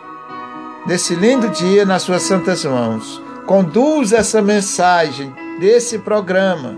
desse 0.87 1.15
lindo 1.15 1.51
dia 1.51 1.85
nas 1.85 2.01
suas 2.01 2.23
santas 2.23 2.65
mãos. 2.65 3.23
Conduz 3.45 4.15
essa 4.15 4.41
mensagem 4.41 5.31
desse 5.61 5.99
programa 5.99 6.75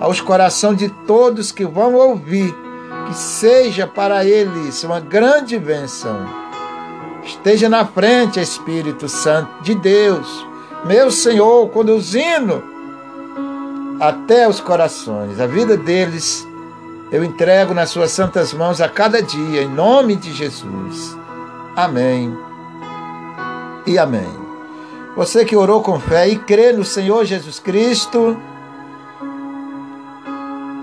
aos 0.00 0.20
corações 0.20 0.76
de 0.76 0.88
todos 1.06 1.52
que 1.52 1.64
vão 1.64 1.94
ouvir, 1.94 2.52
que 3.06 3.14
seja 3.14 3.86
para 3.86 4.24
eles 4.24 4.82
uma 4.82 4.98
grande 4.98 5.56
bênção. 5.56 6.41
Esteja 7.24 7.68
na 7.68 7.84
frente, 7.84 8.40
Espírito 8.40 9.08
Santo 9.08 9.62
de 9.62 9.74
Deus, 9.74 10.46
meu 10.84 11.10
Senhor, 11.10 11.68
conduzindo 11.68 12.62
até 14.00 14.48
os 14.48 14.60
corações. 14.60 15.40
A 15.40 15.46
vida 15.46 15.76
deles 15.76 16.46
eu 17.12 17.22
entrego 17.22 17.72
nas 17.74 17.90
suas 17.90 18.10
santas 18.10 18.52
mãos 18.52 18.80
a 18.80 18.88
cada 18.88 19.22
dia, 19.22 19.62
em 19.62 19.68
nome 19.68 20.16
de 20.16 20.32
Jesus. 20.32 21.16
Amém 21.76 22.36
e 23.86 23.98
amém. 23.98 24.42
Você 25.14 25.44
que 25.44 25.54
orou 25.54 25.82
com 25.82 26.00
fé 26.00 26.28
e 26.28 26.36
crê 26.36 26.72
no 26.72 26.84
Senhor 26.84 27.24
Jesus 27.24 27.58
Cristo, 27.58 28.36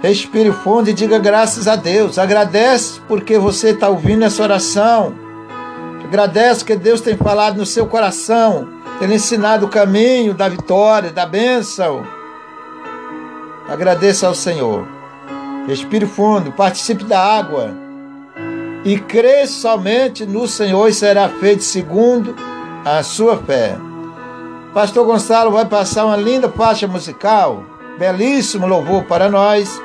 respire 0.01 0.51
fundo 0.51 0.89
e 0.89 0.93
diga 0.93 1.17
graças 1.17 1.67
a 1.67 1.75
Deus. 1.75 2.17
Agradece 2.17 3.01
porque 3.07 3.37
você 3.37 3.71
está 3.71 3.89
ouvindo 3.89 4.23
essa 4.23 4.43
oração. 4.43 5.15
Agradece 6.09 6.65
que 6.65 6.75
Deus 6.75 7.01
tem 7.01 7.15
falado 7.15 7.57
no 7.57 7.67
seu 7.67 7.85
coração, 7.85 8.67
tem 8.97 9.13
ensinado 9.13 9.67
o 9.67 9.69
caminho 9.69 10.33
da 10.33 10.49
vitória, 10.49 11.11
da 11.11 11.23
bênção. 11.23 12.03
Agradeça 13.67 14.25
ao 14.25 14.33
Senhor. 14.33 14.87
Respire 15.67 16.07
fundo, 16.07 16.51
participe 16.51 17.03
da 17.03 17.19
água. 17.23 17.75
E 18.83 18.97
crê 18.97 19.45
somente 19.45 20.25
no 20.25 20.47
Senhor 20.47 20.87
e 20.87 20.93
será 20.95 21.29
feito 21.29 21.63
segundo 21.63 22.35
a 22.83 23.03
sua 23.03 23.37
fé. 23.37 23.77
Pastor 24.73 25.05
Gonçalo 25.05 25.51
vai 25.51 25.65
passar 25.65 26.07
uma 26.07 26.17
linda 26.17 26.49
faixa 26.49 26.87
musical, 26.87 27.63
belíssimo 27.99 28.65
louvor 28.65 29.03
para 29.03 29.29
nós, 29.29 29.79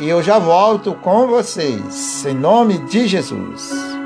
e 0.00 0.08
eu 0.08 0.22
já 0.22 0.38
volto 0.38 0.94
com 0.94 1.26
vocês, 1.26 2.24
em 2.24 2.34
nome 2.34 2.78
de 2.86 3.06
Jesus. 3.06 3.97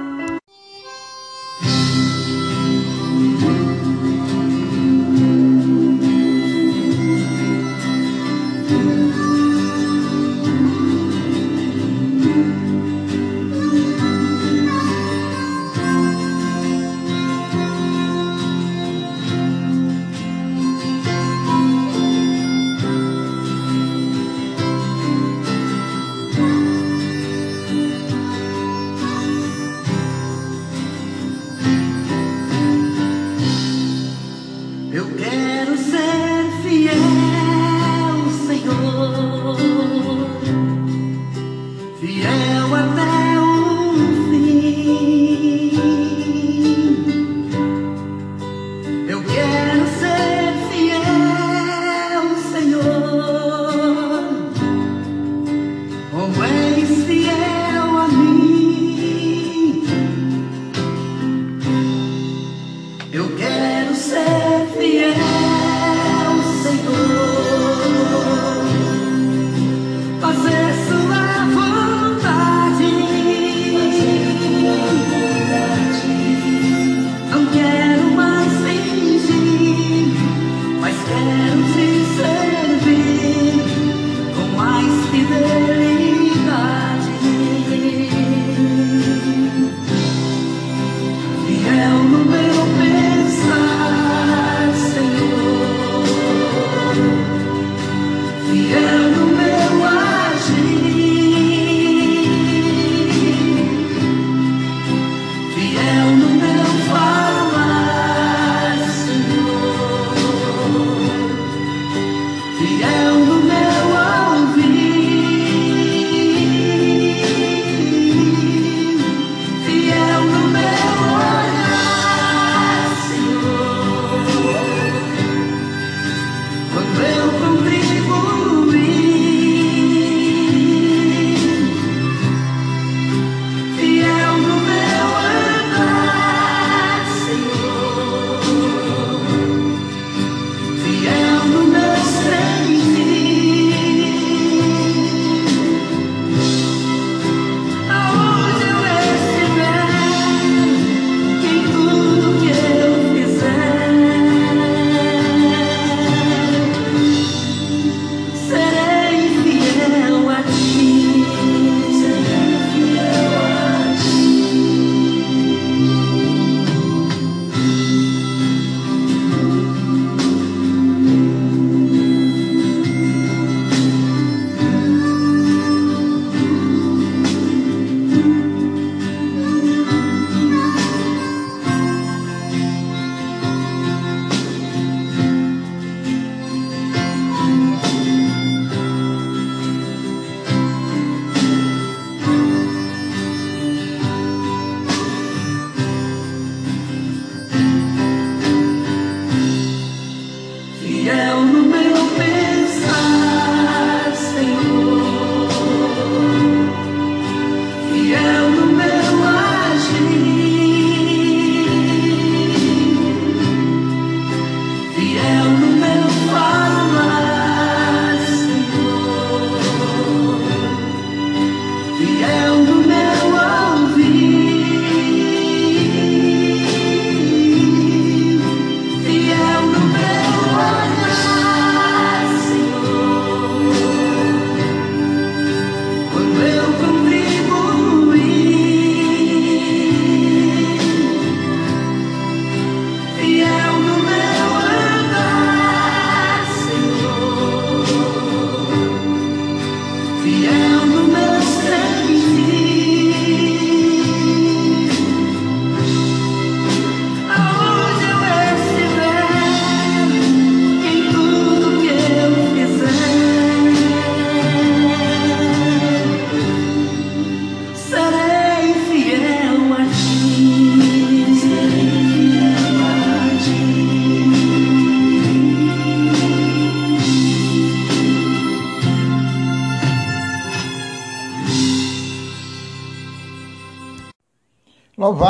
Happy. 85.12 85.41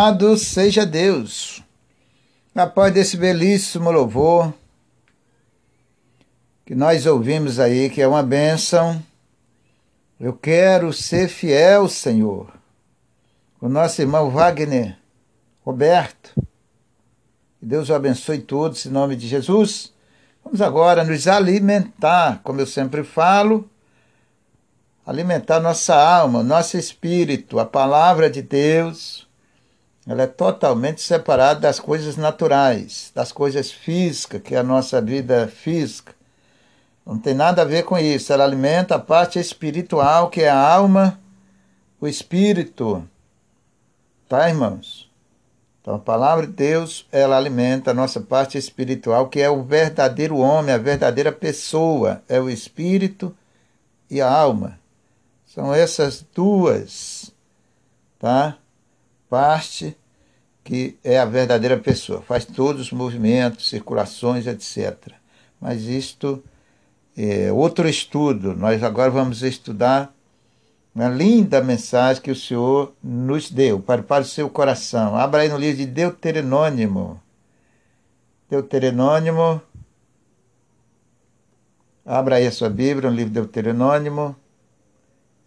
Louvado 0.02 0.36
seja 0.36 0.84
Deus! 0.84 1.62
Após 2.52 2.92
desse 2.92 3.16
belíssimo 3.16 3.88
louvor 3.88 4.52
que 6.66 6.74
nós 6.74 7.06
ouvimos 7.06 7.60
aí, 7.60 7.88
que 7.88 8.02
é 8.02 8.08
uma 8.08 8.20
bênção, 8.20 9.00
eu 10.18 10.32
quero 10.32 10.92
ser 10.92 11.28
fiel, 11.28 11.88
Senhor. 11.88 12.52
O 13.60 13.68
nosso 13.68 14.02
irmão 14.02 14.28
Wagner 14.28 14.98
Roberto. 15.64 16.34
Que 17.60 17.66
Deus 17.66 17.88
o 17.88 17.94
abençoe 17.94 18.40
todos, 18.40 18.84
em 18.84 18.90
nome 18.90 19.14
de 19.14 19.28
Jesus. 19.28 19.92
Vamos 20.44 20.60
agora 20.60 21.04
nos 21.04 21.28
alimentar, 21.28 22.40
como 22.42 22.60
eu 22.60 22.66
sempre 22.66 23.04
falo, 23.04 23.70
alimentar 25.06 25.60
nossa 25.60 25.94
alma, 25.94 26.42
nosso 26.42 26.76
espírito, 26.76 27.60
a 27.60 27.64
palavra 27.64 28.28
de 28.28 28.42
Deus. 28.42 29.30
Ela 30.06 30.24
é 30.24 30.26
totalmente 30.26 31.00
separada 31.00 31.60
das 31.60 31.78
coisas 31.78 32.16
naturais, 32.16 33.12
das 33.14 33.30
coisas 33.30 33.70
físicas, 33.70 34.42
que 34.42 34.54
é 34.54 34.58
a 34.58 34.62
nossa 34.64 35.00
vida 35.00 35.46
física. 35.46 36.12
Não 37.06 37.18
tem 37.18 37.34
nada 37.34 37.62
a 37.62 37.64
ver 37.64 37.84
com 37.84 37.96
isso. 37.96 38.32
Ela 38.32 38.44
alimenta 38.44 38.96
a 38.96 38.98
parte 38.98 39.38
espiritual, 39.38 40.28
que 40.28 40.42
é 40.42 40.48
a 40.48 40.74
alma, 40.74 41.20
o 42.00 42.08
espírito. 42.08 43.08
Tá, 44.28 44.48
irmãos? 44.48 45.10
Então, 45.80 45.94
a 45.94 45.98
palavra 45.98 46.46
de 46.46 46.52
Deus, 46.52 47.06
ela 47.10 47.36
alimenta 47.36 47.90
a 47.90 47.94
nossa 47.94 48.20
parte 48.20 48.56
espiritual, 48.56 49.28
que 49.28 49.40
é 49.40 49.50
o 49.50 49.62
verdadeiro 49.62 50.36
homem, 50.36 50.72
a 50.72 50.78
verdadeira 50.78 51.32
pessoa, 51.32 52.22
é 52.28 52.40
o 52.40 52.48
espírito 52.48 53.34
e 54.08 54.20
a 54.20 54.30
alma. 54.30 54.78
São 55.44 55.74
essas 55.74 56.24
duas, 56.34 57.32
tá? 58.18 58.56
Parte 59.32 59.96
que 60.62 60.98
é 61.02 61.18
a 61.18 61.24
verdadeira 61.24 61.78
pessoa, 61.78 62.20
faz 62.20 62.44
todos 62.44 62.82
os 62.82 62.92
movimentos, 62.92 63.66
circulações, 63.66 64.46
etc. 64.46 65.14
Mas 65.58 65.84
isto 65.84 66.44
é 67.16 67.50
outro 67.50 67.88
estudo. 67.88 68.54
Nós 68.54 68.82
agora 68.82 69.10
vamos 69.10 69.42
estudar 69.42 70.14
uma 70.94 71.08
linda 71.08 71.62
mensagem 71.62 72.22
que 72.22 72.30
o 72.30 72.36
Senhor 72.36 72.92
nos 73.02 73.50
deu 73.50 73.80
para, 73.80 74.02
para 74.02 74.22
o 74.22 74.26
seu 74.26 74.50
coração. 74.50 75.16
Abra 75.16 75.40
aí 75.40 75.48
no 75.48 75.56
livro 75.56 75.78
de 75.78 75.86
Deuteronômio. 75.86 77.18
Deuteronômio. 78.50 79.62
Abra 82.04 82.36
aí 82.36 82.46
a 82.46 82.52
sua 82.52 82.68
Bíblia, 82.68 83.08
no 83.08 83.16
livro 83.16 83.32
de 83.32 83.40
Deuteronômio. 83.40 84.36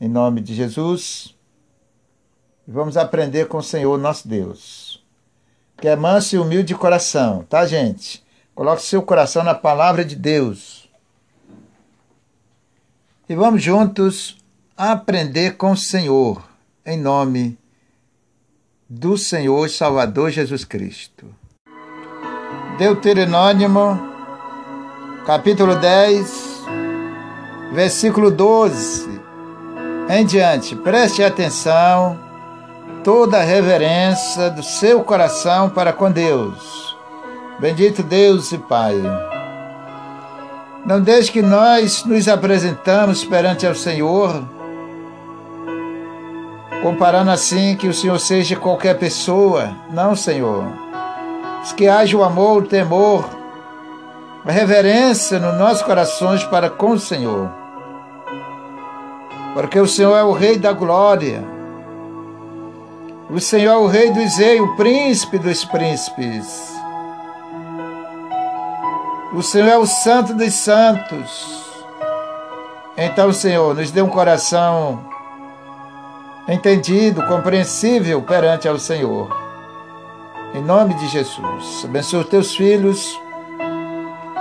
Em 0.01 0.09
nome 0.09 0.41
de 0.41 0.55
Jesus. 0.55 1.34
E 2.68 2.72
vamos 2.72 2.97
aprender 2.97 3.47
com 3.47 3.57
o 3.57 3.63
Senhor 3.63 3.97
nosso 3.97 4.28
Deus. 4.28 5.03
Que 5.78 5.88
é 5.88 5.95
manso 5.95 6.36
e 6.36 6.39
humilde 6.39 6.70
de 6.70 6.76
coração, 6.76 7.43
tá, 7.49 7.66
gente? 7.66 8.24
Coloque 8.53 8.82
seu 8.82 9.01
coração 9.01 9.43
na 9.43 9.53
palavra 9.53 10.03
de 10.03 10.16
Deus. 10.16 10.89
E 13.28 13.36
vamos 13.36 13.61
juntos 13.61 14.38
aprender 14.78 15.57
com 15.57 15.72
o 15.72 15.78
Senhor, 15.78 16.43
em 16.86 16.97
nome 16.97 17.57
do 18.89 19.18
Senhor 19.18 19.66
e 19.66 19.70
Salvador 19.70 20.32
Jesus 20.32 20.63
Cristo. 20.63 21.26
Deuteronômio, 22.78 23.70
capítulo 25.26 25.76
10, 25.76 26.63
versículo 27.74 28.32
12 28.32 29.16
em 30.09 30.26
diante. 30.26 30.76
Preste 30.76 31.24
atenção, 31.24 32.20
toda 33.06 33.38
a 33.38 33.43
reverência 33.43 34.49
do 34.49 34.64
seu 34.64 35.03
coração 35.03 35.70
para 35.70 35.93
com 35.93 36.12
Deus. 36.12 36.97
Bendito 37.60 38.01
Deus 38.01 38.51
e 38.51 38.58
Pai. 38.58 38.95
Não 40.84 40.99
deixe 40.99 41.32
que 41.32 41.43
nós 41.43 42.03
nos 42.03 42.28
apresentamos 42.28 43.24
perante 43.24 43.68
ao 43.68 43.76
Senhor 43.76 44.43
comparando 46.82 47.30
assim 47.30 47.76
que 47.76 47.88
o 47.88 47.93
Senhor 47.93 48.20
seja 48.20 48.56
qualquer 48.56 48.97
pessoa. 48.97 49.76
Não, 49.91 50.16
Senhor. 50.16 50.66
Que 51.76 51.88
haja 51.88 52.16
o 52.18 52.24
amor, 52.24 52.64
o 52.64 52.68
temor, 52.68 53.28
a 54.45 54.51
reverência 54.51 55.39
nos 55.39 55.58
nossos 55.58 55.82
corações 55.82 56.43
para 56.43 56.70
com 56.72 56.91
o 56.91 56.99
Senhor. 56.99 57.49
Porque 59.53 59.80
o 59.80 59.88
Senhor 59.88 60.16
é 60.16 60.24
o 60.24 60.32
Rei 60.32 60.58
da 60.58 60.74
glória. 60.74 61.55
O 63.36 63.41
Senhor 63.41 63.73
é 63.73 63.77
o 63.77 63.86
Rei 63.86 64.11
dos 64.11 64.38
reis, 64.38 64.61
o 64.61 64.77
príncipe 64.77 65.38
dos 65.38 65.65
príncipes. 65.65 66.73
O 69.33 69.43
Senhor 69.43 69.67
é 69.67 69.77
o 69.77 69.86
Santo 69.86 70.33
dos 70.33 70.53
santos. 70.53 71.61
Então, 72.95 73.33
Senhor, 73.33 73.75
nos 73.75 73.91
dê 73.91 74.01
um 74.01 74.07
coração 74.07 75.01
entendido, 76.47 77.27
compreensível 77.27 78.21
perante 78.21 78.69
ao 78.69 78.79
Senhor. 78.79 79.27
Em 80.53 80.61
nome 80.61 80.93
de 80.93 81.05
Jesus, 81.09 81.83
abençoa 81.83 82.21
os 82.21 82.29
teus 82.29 82.55
filhos 82.55 83.19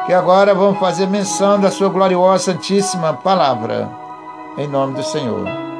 que 0.06 0.12
agora 0.12 0.54
vão 0.54 0.76
fazer 0.76 1.08
menção 1.08 1.58
da 1.58 1.72
sua 1.72 1.88
gloriosa 1.88 2.52
santíssima 2.52 3.12
palavra. 3.12 3.90
Em 4.56 4.68
nome 4.68 4.94
do 4.94 5.02
Senhor. 5.02 5.73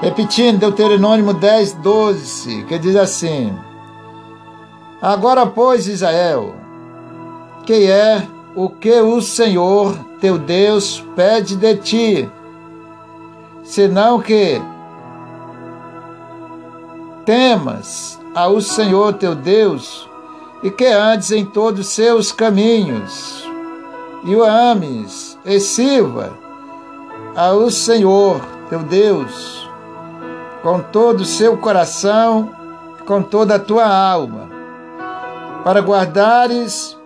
Repetindo, 0.00 0.58
Deuteronômio 0.58 1.32
10, 1.32 1.72
12, 1.74 2.64
que 2.64 2.78
diz 2.78 2.96
assim: 2.96 3.56
Agora, 5.00 5.46
pois, 5.46 5.86
Israel, 5.86 6.54
que 7.64 7.90
é 7.90 8.26
o 8.54 8.68
que 8.68 9.00
o 9.00 9.22
Senhor 9.22 9.98
teu 10.20 10.38
Deus 10.38 11.02
pede 11.14 11.56
de 11.56 11.76
ti, 11.76 12.30
senão 13.64 14.20
que 14.20 14.60
temas 17.24 18.20
ao 18.34 18.60
Senhor 18.60 19.14
teu 19.14 19.34
Deus 19.34 20.08
e 20.62 20.70
que 20.70 20.86
andes 20.86 21.30
em 21.32 21.44
todos 21.44 21.80
os 21.80 21.86
seus 21.88 22.32
caminhos 22.32 23.44
e 24.24 24.34
o 24.34 24.44
ames 24.44 25.38
e 25.44 25.58
sirva 25.58 26.32
ao 27.34 27.70
Senhor 27.70 28.40
teu 28.68 28.82
Deus 28.82 29.65
com 30.66 30.80
todo 30.80 31.20
o 31.20 31.24
seu 31.24 31.56
coração, 31.56 32.50
com 33.06 33.22
toda 33.22 33.54
a 33.54 33.58
tua 33.58 33.86
alma, 33.86 34.50
para 35.62 35.78
guardares 35.78 36.98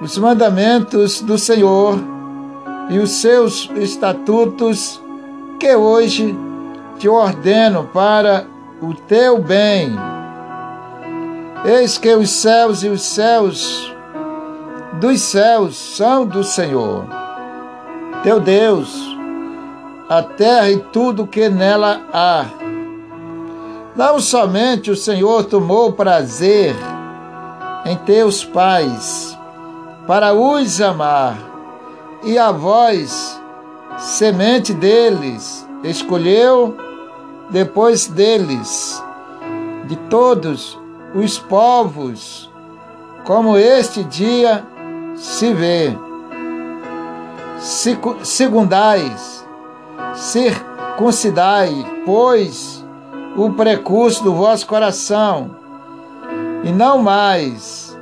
os 0.00 0.18
mandamentos 0.18 1.20
do 1.20 1.38
Senhor 1.38 1.96
e 2.88 2.98
os 2.98 3.20
seus 3.20 3.70
estatutos 3.76 5.00
que 5.60 5.76
hoje 5.76 6.36
te 6.98 7.08
ordeno 7.08 7.88
para 7.94 8.44
o 8.82 8.94
teu 8.94 9.40
bem. 9.40 9.94
Eis 11.64 11.98
que 11.98 12.12
os 12.16 12.30
céus 12.30 12.82
e 12.82 12.88
os 12.88 13.02
céus 13.02 13.94
dos 14.94 15.20
céus 15.20 15.76
são 15.76 16.26
do 16.26 16.42
Senhor, 16.42 17.04
teu 18.24 18.40
Deus, 18.40 19.09
a 20.10 20.24
terra 20.24 20.68
e 20.68 20.78
tudo 20.78 21.24
que 21.24 21.48
nela 21.48 22.00
há. 22.12 22.44
Não 23.94 24.18
somente 24.18 24.90
o 24.90 24.96
Senhor 24.96 25.44
tomou 25.44 25.92
prazer 25.92 26.74
em 27.86 27.96
teus 27.98 28.44
pais, 28.44 29.38
para 30.08 30.34
os 30.34 30.80
amar, 30.80 31.38
e 32.24 32.36
a 32.36 32.50
vós 32.50 33.40
semente 33.98 34.74
deles, 34.74 35.64
escolheu 35.84 36.76
depois 37.48 38.08
deles, 38.08 39.00
de 39.86 39.94
todos 39.94 40.76
os 41.14 41.38
povos, 41.38 42.50
como 43.24 43.56
este 43.56 44.02
dia 44.02 44.64
se 45.14 45.52
vê. 45.54 45.96
Segundais, 48.24 49.39
circuncidai, 50.14 52.02
pois, 52.04 52.84
o 53.36 53.50
precurso 53.52 54.24
do 54.24 54.34
vosso 54.34 54.66
coração, 54.66 55.50
e 56.64 56.70
não 56.70 57.02
mais 57.02 57.96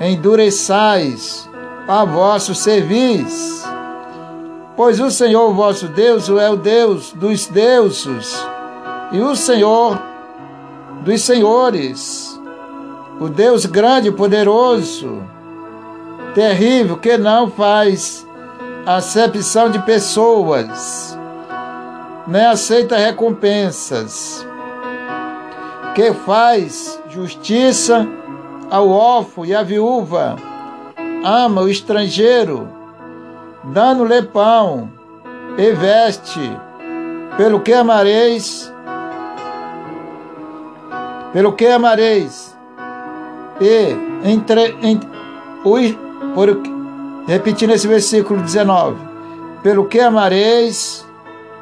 endureçais 0.00 1.48
a 1.86 2.04
vosso 2.04 2.54
serviço. 2.54 3.68
Pois 4.76 4.98
o 4.98 5.10
Senhor 5.10 5.52
vosso 5.52 5.88
Deus 5.88 6.28
é 6.28 6.48
o 6.48 6.56
Deus 6.56 7.12
dos 7.12 7.46
deuses 7.46 8.34
e 9.12 9.20
o 9.20 9.36
Senhor 9.36 10.10
dos 11.02 11.22
senhores, 11.22 12.40
o 13.18 13.28
Deus 13.28 13.64
grande 13.66 14.08
e 14.08 14.12
poderoso, 14.12 15.22
terrível, 16.34 16.96
que 16.96 17.16
não 17.16 17.50
faz 17.50 18.26
acepção 18.86 19.70
de 19.70 19.78
pessoas, 19.80 21.18
nem 22.30 22.46
aceita 22.46 22.96
recompensas. 22.96 24.46
que 25.96 26.14
faz 26.14 27.02
justiça 27.08 28.06
ao 28.70 28.88
órfão 28.88 29.44
e 29.44 29.52
à 29.52 29.64
viúva, 29.64 30.36
ama 31.24 31.62
o 31.62 31.68
estrangeiro, 31.68 32.68
dando-lhe 33.64 34.22
pão 34.22 34.88
e 35.58 35.72
veste, 35.72 36.56
pelo 37.36 37.60
que 37.60 37.72
amareis, 37.72 38.72
pelo 41.32 41.52
que 41.54 41.66
amareis, 41.66 42.56
e 43.60 44.28
entre, 44.30 44.76
entre 44.80 45.08
o, 45.64 46.32
por, 46.32 46.56
repetindo 47.26 47.72
esse 47.72 47.88
versículo 47.88 48.40
19, 48.40 48.96
pelo 49.60 49.86
que 49.86 49.98
amareis 49.98 51.09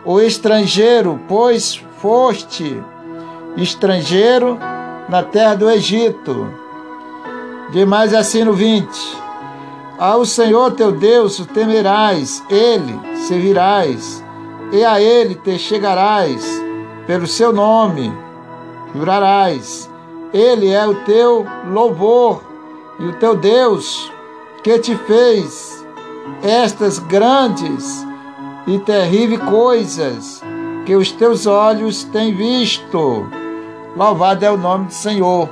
o 0.09 0.23
estrangeiro, 0.23 1.21
pois 1.29 1.85
foste 1.99 2.83
estrangeiro 3.59 4.59
na 5.07 5.23
terra 5.23 5.55
do 5.55 5.69
Egito. 5.69 6.49
De 7.73 7.85
mais 7.85 8.15
assim 8.15 8.43
no 8.43 8.55
20. 8.55 8.89
Ao 9.99 10.25
Senhor 10.25 10.73
teu 10.73 10.93
Deus 10.93 11.39
o 11.39 11.45
temerás, 11.45 12.43
ele 12.49 12.99
servirás, 13.27 14.25
e 14.73 14.83
a 14.83 14.99
ele 14.99 15.35
te 15.35 15.59
chegarás, 15.59 16.43
pelo 17.07 17.27
seu 17.27 17.53
nome 17.53 18.11
jurarás. 18.95 19.91
Ele 20.33 20.71
é 20.71 20.87
o 20.87 20.95
teu 21.05 21.47
louvor 21.71 22.43
e 22.99 23.05
o 23.05 23.13
teu 23.17 23.37
Deus 23.37 24.11
que 24.63 24.79
te 24.79 24.97
fez 24.97 25.85
estas 26.43 26.99
grandes 26.99 28.09
e 28.69 28.79
terríveis 28.79 29.43
coisas 29.49 30.43
que 30.85 30.95
os 30.95 31.11
teus 31.11 31.47
olhos 31.47 32.05
têm 32.05 32.35
visto. 32.35 33.27
Louvado 33.97 34.45
é 34.45 34.51
o 34.51 34.59
nome 34.59 34.87
do 34.87 34.93
Senhor. 34.93 35.49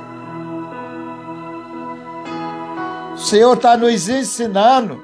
O 3.15 3.17
Senhor 3.17 3.53
está 3.55 3.75
nos 3.75 4.07
ensinando, 4.07 5.03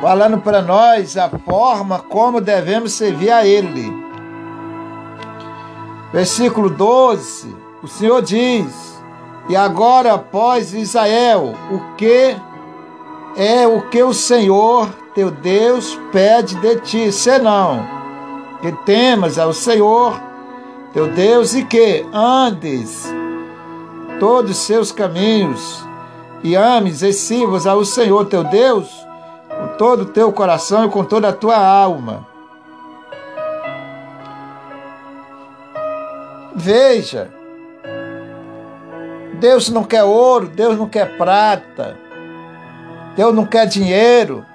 falando 0.00 0.38
para 0.38 0.62
nós 0.62 1.16
a 1.16 1.28
forma 1.28 1.98
como 1.98 2.40
devemos 2.40 2.92
servir 2.92 3.32
a 3.32 3.44
Ele. 3.44 3.92
Versículo 6.12 6.70
12, 6.70 7.54
o 7.82 7.88
Senhor 7.88 8.22
diz: 8.22 9.02
E 9.48 9.56
agora, 9.56 10.14
após 10.14 10.72
Israel, 10.72 11.54
o 11.72 11.96
que 11.96 12.36
é 13.36 13.66
o 13.66 13.88
que 13.88 14.00
o 14.02 14.14
Senhor 14.14 14.88
teu 15.18 15.32
Deus 15.32 15.98
pede 16.12 16.54
de 16.60 16.76
ti, 16.76 17.10
senão 17.10 17.84
que 18.62 18.70
temas 18.84 19.36
ao 19.36 19.52
Senhor 19.52 20.16
teu 20.92 21.08
Deus 21.08 21.54
e 21.54 21.64
que 21.64 22.06
andes 22.12 23.04
todos 24.20 24.52
os 24.52 24.58
seus 24.58 24.92
caminhos 24.92 25.84
e 26.44 26.54
ames 26.54 27.02
e 27.02 27.12
sirvas 27.12 27.66
ao 27.66 27.84
Senhor 27.84 28.26
teu 28.26 28.44
Deus 28.44 28.88
com 29.48 29.76
todo 29.76 30.02
o 30.02 30.06
teu 30.06 30.32
coração 30.32 30.84
e 30.84 30.88
com 30.88 31.02
toda 31.02 31.30
a 31.30 31.32
tua 31.32 31.56
alma. 31.56 32.24
Veja, 36.54 37.28
Deus 39.40 39.68
não 39.68 39.82
quer 39.82 40.04
ouro, 40.04 40.46
Deus 40.46 40.78
não 40.78 40.88
quer 40.88 41.18
prata, 41.18 41.96
Deus 43.16 43.34
não 43.34 43.44
quer 43.44 43.66
dinheiro. 43.66 44.46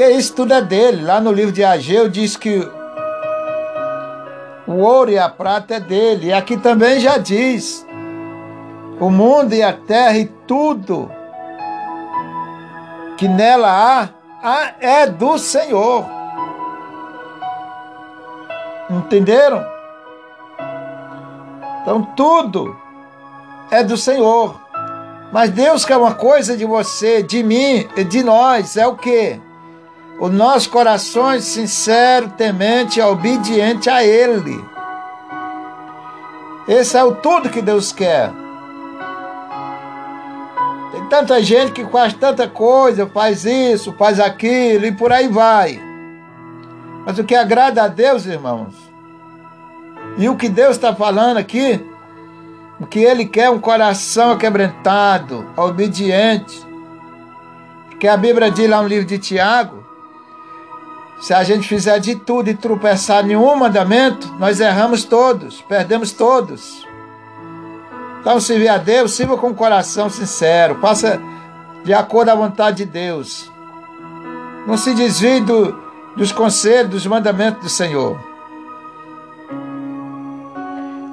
Que 0.00 0.08
isso 0.08 0.32
tudo 0.32 0.54
é 0.54 0.62
dele. 0.62 1.04
Lá 1.04 1.20
no 1.20 1.30
livro 1.30 1.52
de 1.52 1.62
Ageu 1.62 2.08
diz 2.08 2.34
que 2.34 2.66
o 4.66 4.72
ouro 4.76 5.10
e 5.10 5.18
a 5.18 5.28
prata 5.28 5.74
é 5.74 5.80
dele. 5.80 6.28
E 6.28 6.32
aqui 6.32 6.56
também 6.56 7.00
já 7.00 7.18
diz: 7.18 7.86
o 8.98 9.10
mundo 9.10 9.52
e 9.52 9.62
a 9.62 9.74
terra 9.74 10.16
e 10.16 10.24
tudo 10.46 11.12
que 13.18 13.28
nela 13.28 14.08
há, 14.42 14.72
é 14.80 15.06
do 15.06 15.36
Senhor. 15.36 16.06
Entenderam? 18.88 19.62
Então 21.82 22.04
tudo 22.16 22.74
é 23.70 23.84
do 23.84 23.98
Senhor. 23.98 24.58
Mas 25.30 25.50
Deus 25.50 25.84
quer 25.84 25.98
uma 25.98 26.14
coisa 26.14 26.56
de 26.56 26.64
você, 26.64 27.22
de 27.22 27.42
mim 27.42 27.86
e 27.94 28.02
de 28.02 28.22
nós, 28.22 28.78
é 28.78 28.86
o 28.86 28.96
que? 28.96 29.49
O 30.20 30.28
nosso 30.28 30.68
coração 30.68 31.40
sincero, 31.40 32.28
temente 32.36 33.00
obediente 33.00 33.88
a 33.88 34.04
Ele. 34.04 34.62
Esse 36.68 36.98
é 36.98 37.02
o 37.02 37.14
tudo 37.16 37.48
que 37.48 37.62
Deus 37.62 37.90
quer. 37.90 38.30
Tem 40.92 41.06
tanta 41.06 41.42
gente 41.42 41.72
que 41.72 41.86
faz 41.86 42.12
tanta 42.12 42.46
coisa, 42.46 43.06
faz 43.06 43.46
isso, 43.46 43.94
faz 43.94 44.20
aquilo 44.20 44.84
e 44.84 44.92
por 44.92 45.10
aí 45.10 45.26
vai. 45.26 45.80
Mas 47.06 47.18
o 47.18 47.24
que 47.24 47.34
agrada 47.34 47.82
a 47.82 47.88
Deus, 47.88 48.26
irmãos, 48.26 48.74
e 50.18 50.28
o 50.28 50.36
que 50.36 50.50
Deus 50.50 50.76
está 50.76 50.94
falando 50.94 51.38
aqui, 51.38 51.82
o 52.78 52.86
que 52.86 52.98
Ele 52.98 53.24
quer 53.24 53.44
é 53.44 53.50
um 53.50 53.58
coração 53.58 54.36
quebrantado, 54.36 55.46
obediente. 55.56 56.60
Porque 57.88 58.06
a 58.06 58.18
Bíblia 58.18 58.50
diz 58.50 58.68
lá 58.68 58.82
no 58.82 58.88
livro 58.88 59.06
de 59.06 59.18
Tiago, 59.18 59.80
se 61.20 61.34
a 61.34 61.44
gente 61.44 61.68
fizer 61.68 61.98
de 61.98 62.16
tudo 62.16 62.48
e 62.48 62.54
tropeçar 62.54 63.28
em 63.30 63.36
um 63.36 63.54
mandamento, 63.54 64.34
nós 64.38 64.58
erramos 64.58 65.04
todos, 65.04 65.60
perdemos 65.60 66.12
todos. 66.12 66.86
Então, 68.20 68.40
servir 68.40 68.68
a 68.68 68.78
Deus, 68.78 69.12
sirva 69.12 69.36
com 69.36 69.48
o 69.48 69.54
coração 69.54 70.08
sincero, 70.08 70.78
faça 70.80 71.20
de 71.84 71.92
acordo 71.92 72.30
à 72.30 72.34
vontade 72.34 72.78
de 72.78 72.86
Deus. 72.86 73.50
Não 74.66 74.78
se 74.78 74.94
desvie 74.94 75.40
do, 75.40 75.78
dos 76.16 76.32
conselhos, 76.32 76.90
dos 76.90 77.06
mandamentos 77.06 77.62
do 77.62 77.68
Senhor. 77.68 78.18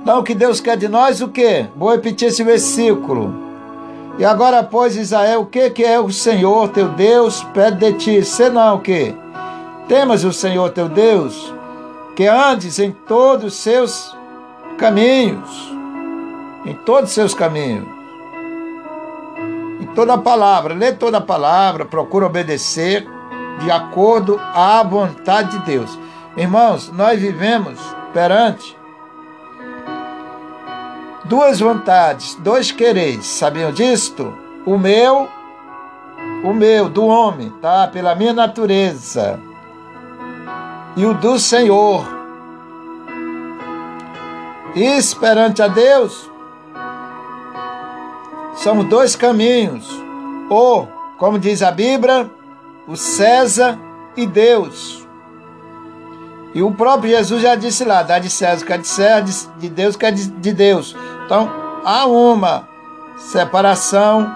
Então, 0.01 0.20
o 0.20 0.24
que 0.24 0.34
Deus 0.34 0.62
quer 0.62 0.78
de 0.78 0.88
nós, 0.88 1.22
o 1.22 1.28
quê? 1.28 1.68
Vou 1.76 1.91
repetir 1.91 2.30
esse 2.30 2.43
versículo. 2.43 3.34
E 4.18 4.24
agora, 4.24 4.64
pois, 4.64 4.95
Israel, 4.95 5.41
o 5.41 5.45
que, 5.45 5.70
que 5.70 5.84
é 5.84 5.99
o 5.99 6.10
Senhor, 6.12 6.70
teu 6.70 6.88
Deus, 6.89 7.43
pede 7.53 7.78
de 7.78 7.93
ti? 7.93 8.24
Senão 8.24 8.76
o 8.76 8.80
quê? 8.80 9.14
Temas 9.88 10.25
o 10.25 10.33
Senhor 10.33 10.69
teu 10.71 10.89
Deus, 10.89 11.53
que 12.13 12.27
andes 12.27 12.77
em 12.77 12.91
todos 12.91 13.45
os 13.45 13.53
seus 13.55 14.13
caminhos, 14.77 15.49
em 16.65 16.73
todos 16.73 17.09
os 17.09 17.15
seus 17.15 17.33
caminhos, 17.33 17.88
em 19.79 19.85
toda 19.95 20.15
a 20.15 20.17
palavra, 20.17 20.73
lê 20.73 20.91
toda 20.91 21.19
a 21.19 21.21
palavra, 21.21 21.85
procura 21.85 22.25
obedecer 22.25 23.07
de 23.61 23.71
acordo 23.71 24.38
à 24.53 24.83
vontade 24.83 25.57
de 25.57 25.65
Deus. 25.65 25.97
Irmãos, 26.35 26.91
nós 26.91 27.17
vivemos 27.21 27.79
perante 28.13 28.77
duas 31.23 31.61
vontades, 31.61 32.35
dois 32.35 32.73
quereres. 32.73 33.25
Sabiam 33.25 33.71
disto? 33.71 34.33
O 34.65 34.77
meu, 34.77 35.29
o 36.43 36.53
meu, 36.53 36.89
do 36.89 37.05
homem, 37.05 37.49
tá? 37.61 37.88
Pela 37.88 38.15
minha 38.15 38.33
natureza 38.33 39.47
e 40.98 41.06
o 41.06 41.14
do 41.14 41.39
Senhor. 41.39 42.06
Esperante 44.76 45.62
a 45.62 45.68
Deus, 45.68 46.30
são 48.56 48.84
dois 48.84 49.16
caminhos. 49.16 49.88
Ou, 50.50 50.88
como 51.18 51.39
diz 51.39 51.62
a 51.62 51.72
Bíblia, 51.72 52.30
o 52.88 52.95
César 52.95 53.80
e 54.16 54.26
Deus. 54.26 55.06
E 56.54 56.62
o 56.62 56.72
próprio 56.72 57.12
Jesus 57.12 57.41
já 57.41 57.56
disse 57.56 57.86
lá: 57.86 58.02
dá 58.04 58.20
de 58.20 58.30
César 58.30 58.66
que 58.66 58.74
é 58.74 58.78
de 58.78 58.88
César, 58.88 59.52
de 59.58 59.70
Deus 59.70 59.95
que 59.95 60.06
é 60.06 60.12
de 60.12 60.54
Deus. 60.54 60.95
Então, 61.26 61.50
há 61.84 62.06
uma 62.06 62.68
separação 63.18 64.34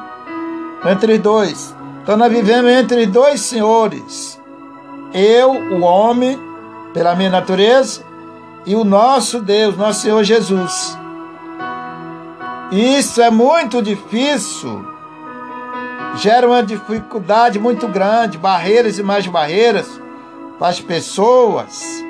entre 0.86 1.18
dois. 1.18 1.76
Então, 2.03 2.18
nós 2.18 2.32
vivemos 2.32 2.72
entre 2.72 3.05
dois 3.05 3.41
senhores. 3.41 4.39
Eu, 5.14 5.51
o 5.51 5.82
homem, 5.82 6.39
pela 6.93 7.15
minha 7.15 7.29
natureza, 7.29 8.03
e 8.65 8.75
o 8.75 8.83
nosso 8.83 9.41
Deus, 9.41 9.75
nosso 9.75 10.01
Senhor 10.01 10.23
Jesus. 10.23 10.97
Isso 12.71 13.21
é 13.21 13.29
muito 13.29 13.81
difícil, 13.81 14.85
gera 16.15 16.47
uma 16.47 16.63
dificuldade 16.63 17.59
muito 17.59 17.87
grande, 17.87 18.37
barreiras 18.37 18.97
e 18.97 19.03
mais 19.03 19.25
barreiras 19.27 19.87
para 20.57 20.69
as 20.69 20.79
pessoas 20.79 22.03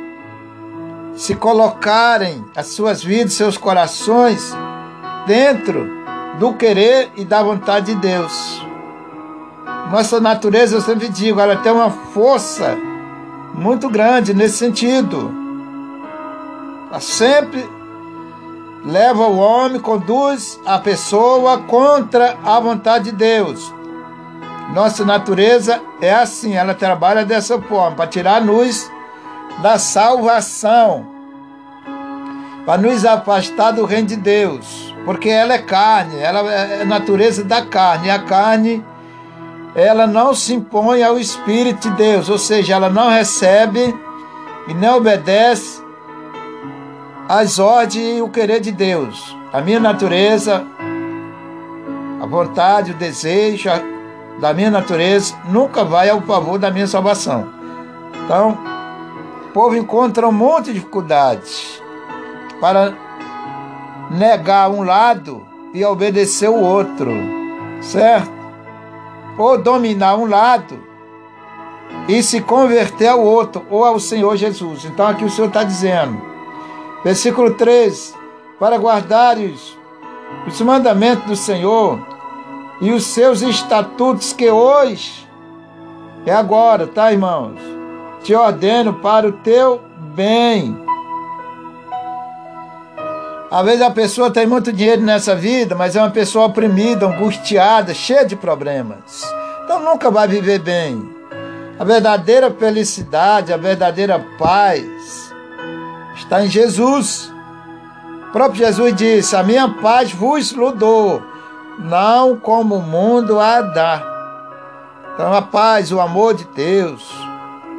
se 1.15 1.36
colocarem 1.36 2.43
as 2.55 2.67
suas 2.67 3.03
vidas, 3.03 3.34
seus 3.34 3.57
corações 3.57 4.53
dentro 5.25 5.88
do 6.39 6.53
querer 6.53 7.11
e 7.15 7.23
da 7.23 7.43
vontade 7.43 7.93
de 7.93 7.95
Deus. 7.95 8.65
Nossa 9.91 10.19
natureza, 10.19 10.75
eu 10.75 10.82
sempre 10.82 11.09
digo, 11.09 11.39
ela 11.39 11.57
tem 11.57 11.71
uma 11.71 11.89
força 11.89 12.77
muito 13.54 13.89
grande 13.89 14.34
nesse 14.34 14.58
sentido. 14.58 15.32
sempre 16.99 17.68
leva 18.84 19.28
o 19.28 19.38
homem, 19.38 19.80
conduz 19.80 20.60
a 20.66 20.80
pessoa 20.80 21.60
contra 21.60 22.38
a 22.43 22.60
vontade 22.60 23.06
de 23.06 23.12
Deus. 23.12 23.74
Nossa 24.74 25.06
natureza 25.06 25.82
é 26.02 26.14
assim, 26.14 26.54
ela 26.54 26.74
trabalha 26.74 27.26
dessa 27.26 27.62
forma, 27.62 27.95
para 27.95 28.08
tirar-nos 28.08 28.89
da 29.62 29.78
salvação, 29.78 31.06
para 32.66 32.82
nos 32.82 33.06
afastar 33.06 33.72
do 33.72 33.86
reino 33.86 34.08
de 34.08 34.16
Deus, 34.16 34.95
porque 35.06 35.30
ela 35.30 35.54
é 35.54 35.58
carne, 35.58 36.18
ela 36.18 36.39
é 36.52 36.86
natureza 36.86 37.43
da 37.43 37.66
carne, 37.66 38.10
a 38.10 38.20
carne 38.20 38.84
ela 39.74 40.05
não 40.05 40.34
se 40.34 40.53
impõe 40.53 41.03
ao 41.03 41.17
Espírito 41.17 41.89
de 41.89 41.95
Deus, 41.95 42.30
ou 42.30 42.38
seja, 42.38 42.76
ela 42.76 42.89
não 42.89 43.09
recebe 43.09 43.95
e 44.67 44.74
não 44.74 44.97
obedece 44.97 45.82
às 47.28 47.59
ordens 47.59 48.17
e 48.17 48.22
o 48.22 48.30
querer 48.30 48.59
de 48.59 48.72
Deus. 48.72 49.36
A 49.53 49.61
minha 49.61 49.80
natureza, 49.80 50.65
a 52.22 52.26
vontade, 52.26 52.91
o 52.91 52.95
desejo 52.95 53.69
da 54.39 54.53
minha 54.53 54.72
natureza 54.72 55.36
nunca 55.49 55.84
vai 55.84 56.09
ao 56.09 56.22
favor 56.22 56.59
da 56.59 56.69
minha 56.69 56.88
salvação. 56.88 57.47
Então, 58.26 58.57
o 59.45 59.53
povo 59.53 59.76
encontra 59.76 60.28
um 60.28 60.32
monte 60.32 60.65
de 60.67 60.74
dificuldades 60.74 61.82
para 62.59 62.93
negar 64.09 64.69
um 64.69 64.84
lado 64.84 65.45
e 65.74 65.84
obedecer 65.86 66.49
o 66.49 66.59
outro, 66.61 67.11
certo? 67.82 68.40
Ou 69.41 69.57
dominar 69.57 70.15
um 70.15 70.25
lado 70.25 70.79
e 72.07 72.21
se 72.21 72.41
converter 72.41 73.07
ao 73.07 73.19
outro, 73.19 73.65
ou 73.69 73.83
ao 73.83 73.99
Senhor 73.99 74.35
Jesus. 74.35 74.85
Então 74.85 75.07
aqui 75.07 75.23
o 75.23 75.29
Senhor 75.29 75.47
está 75.47 75.63
dizendo, 75.63 76.21
versículo 77.03 77.53
3: 77.55 78.13
para 78.59 78.77
guardares 78.77 79.77
os 80.47 80.61
mandamentos 80.61 81.25
do 81.25 81.35
Senhor 81.35 81.99
e 82.79 82.91
os 82.91 83.05
seus 83.05 83.41
estatutos 83.41 84.33
que 84.33 84.49
hoje 84.49 85.27
é 86.25 86.31
agora, 86.31 86.85
tá, 86.85 87.11
irmãos? 87.11 87.59
Te 88.23 88.35
ordeno 88.35 88.93
para 88.93 89.27
o 89.27 89.31
teu 89.31 89.81
bem. 90.15 90.90
Às 93.52 93.66
vezes 93.66 93.82
a 93.82 93.91
pessoa 93.91 94.32
tem 94.32 94.47
muito 94.47 94.72
dinheiro 94.72 95.02
nessa 95.02 95.36
vida, 95.36 95.76
mas 95.76 95.93
é 95.93 95.99
uma 96.02 96.10
pessoa 96.10 96.45
oprimida, 96.45 97.06
angustiada, 97.06 97.93
cheia 97.93 98.26
de 98.26 98.34
problemas. 98.34 99.30
Então 99.66 99.78
nunca 99.84 100.10
vai 100.10 100.26
viver 100.26 100.60
bem. 100.60 101.14
A 101.78 101.84
verdadeira 101.84 102.49
felicidade, 102.49 103.52
a 103.52 103.58
verdadeira 103.58 104.26
paz 104.39 105.34
está 106.16 106.45
em 106.45 106.49
Jesus. 106.49 107.30
O 108.30 108.32
próprio 108.32 108.66
Jesus 108.66 108.95
disse: 108.95 109.36
A 109.36 109.43
minha 109.43 109.68
paz 109.68 110.14
vos 110.14 110.54
dou, 110.54 111.22
não 111.78 112.38
como 112.38 112.76
o 112.76 112.82
mundo 112.82 113.38
a 113.38 113.60
dá. 113.60 114.02
Então 115.14 115.34
a 115.34 115.41
paz, 115.41 115.91
o 115.91 115.99
amor 115.99 116.36
de 116.36 116.45
Deus, 116.56 117.06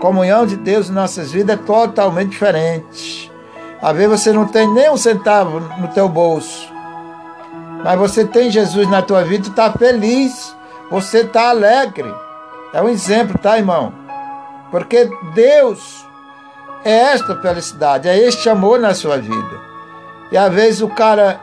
comunhão 0.02 0.44
de 0.44 0.56
Deus 0.56 0.90
em 0.90 0.92
nossas 0.92 1.32
vidas 1.32 1.58
é 1.58 1.62
totalmente 1.62 2.28
diferente. 2.28 3.31
Às 3.82 3.96
vezes 3.96 4.20
você 4.20 4.32
não 4.32 4.46
tem 4.46 4.72
nem 4.72 4.88
um 4.88 4.96
centavo 4.96 5.58
no 5.58 5.88
teu 5.88 6.08
bolso, 6.08 6.72
mas 7.82 7.98
você 7.98 8.24
tem 8.24 8.48
Jesus 8.48 8.88
na 8.88 9.02
tua 9.02 9.24
vida 9.24 9.48
e 9.48 9.50
está 9.50 9.72
feliz, 9.72 10.54
você 10.88 11.22
está 11.22 11.48
alegre. 11.48 12.14
É 12.72 12.80
um 12.80 12.88
exemplo, 12.88 13.36
tá, 13.36 13.58
irmão? 13.58 13.92
Porque 14.70 15.10
Deus 15.34 16.06
é 16.84 16.92
esta 16.92 17.36
felicidade, 17.42 18.08
é 18.08 18.16
este 18.16 18.48
amor 18.48 18.78
na 18.78 18.94
sua 18.94 19.18
vida. 19.18 19.60
E 20.30 20.36
às 20.36 20.54
vezes 20.54 20.80
o 20.80 20.88
cara 20.88 21.40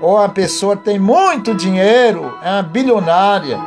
ou 0.00 0.16
a 0.16 0.28
pessoa 0.28 0.74
tem 0.74 0.98
muito 0.98 1.54
dinheiro, 1.54 2.34
é 2.42 2.50
uma 2.50 2.62
bilionária, 2.62 3.58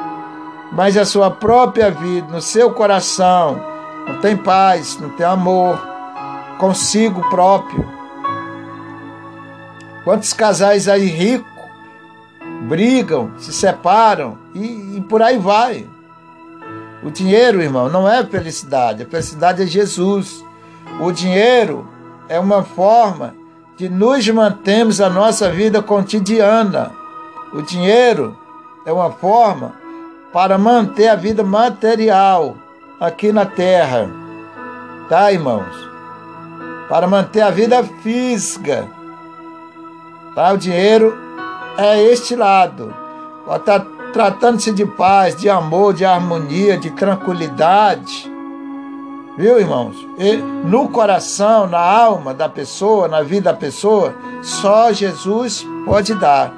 mas 0.71 0.97
a 0.97 1.05
sua 1.05 1.29
própria 1.29 1.91
vida, 1.91 2.33
no 2.33 2.41
seu 2.41 2.71
coração, 2.71 3.61
não 4.07 4.19
tem 4.21 4.35
paz, 4.35 4.97
não 4.99 5.09
tem 5.09 5.25
amor 5.25 5.90
consigo 6.61 7.27
próprio. 7.27 7.83
Quantos 10.03 10.31
casais 10.31 10.87
aí 10.87 11.07
ricos 11.07 11.49
brigam, 12.69 13.31
se 13.39 13.51
separam 13.51 14.37
e, 14.53 14.97
e 14.97 15.01
por 15.09 15.23
aí 15.23 15.39
vai. 15.39 15.89
O 17.03 17.09
dinheiro, 17.09 17.63
irmão, 17.63 17.89
não 17.89 18.07
é 18.07 18.23
felicidade. 18.23 19.01
A 19.01 19.07
felicidade 19.07 19.63
é 19.63 19.65
Jesus. 19.65 20.45
O 20.99 21.11
dinheiro 21.11 21.87
é 22.29 22.39
uma 22.39 22.63
forma 22.63 23.33
de 23.75 23.89
nos 23.89 24.29
mantermos 24.29 25.01
a 25.01 25.09
nossa 25.09 25.49
vida 25.49 25.81
cotidiana. 25.81 26.91
O 27.51 27.63
dinheiro 27.63 28.37
é 28.85 28.93
uma 28.93 29.09
forma 29.09 29.73
para 30.31 30.59
manter 30.59 31.07
a 31.07 31.15
vida 31.15 31.43
material 31.43 32.55
aqui 32.99 33.31
na 33.31 33.47
terra. 33.47 34.07
Tá, 35.09 35.31
irmãos? 35.31 35.90
Para 36.91 37.07
manter 37.07 37.39
a 37.39 37.49
vida 37.49 37.81
física. 38.03 38.85
Tá? 40.35 40.51
O 40.51 40.57
dinheiro 40.57 41.17
é 41.77 42.03
este 42.03 42.35
lado. 42.35 42.93
Está 43.49 43.79
tratando-se 44.11 44.73
de 44.73 44.85
paz, 44.85 45.37
de 45.37 45.49
amor, 45.49 45.93
de 45.93 46.03
harmonia, 46.03 46.77
de 46.77 46.91
tranquilidade. 46.91 48.29
Viu, 49.37 49.57
irmãos? 49.57 49.95
E 50.17 50.35
no 50.35 50.89
coração, 50.89 51.65
na 51.65 51.79
alma 51.79 52.33
da 52.33 52.49
pessoa, 52.49 53.07
na 53.07 53.21
vida 53.21 53.53
da 53.53 53.57
pessoa, 53.57 54.13
só 54.41 54.91
Jesus 54.91 55.65
pode 55.85 56.13
dar. 56.15 56.51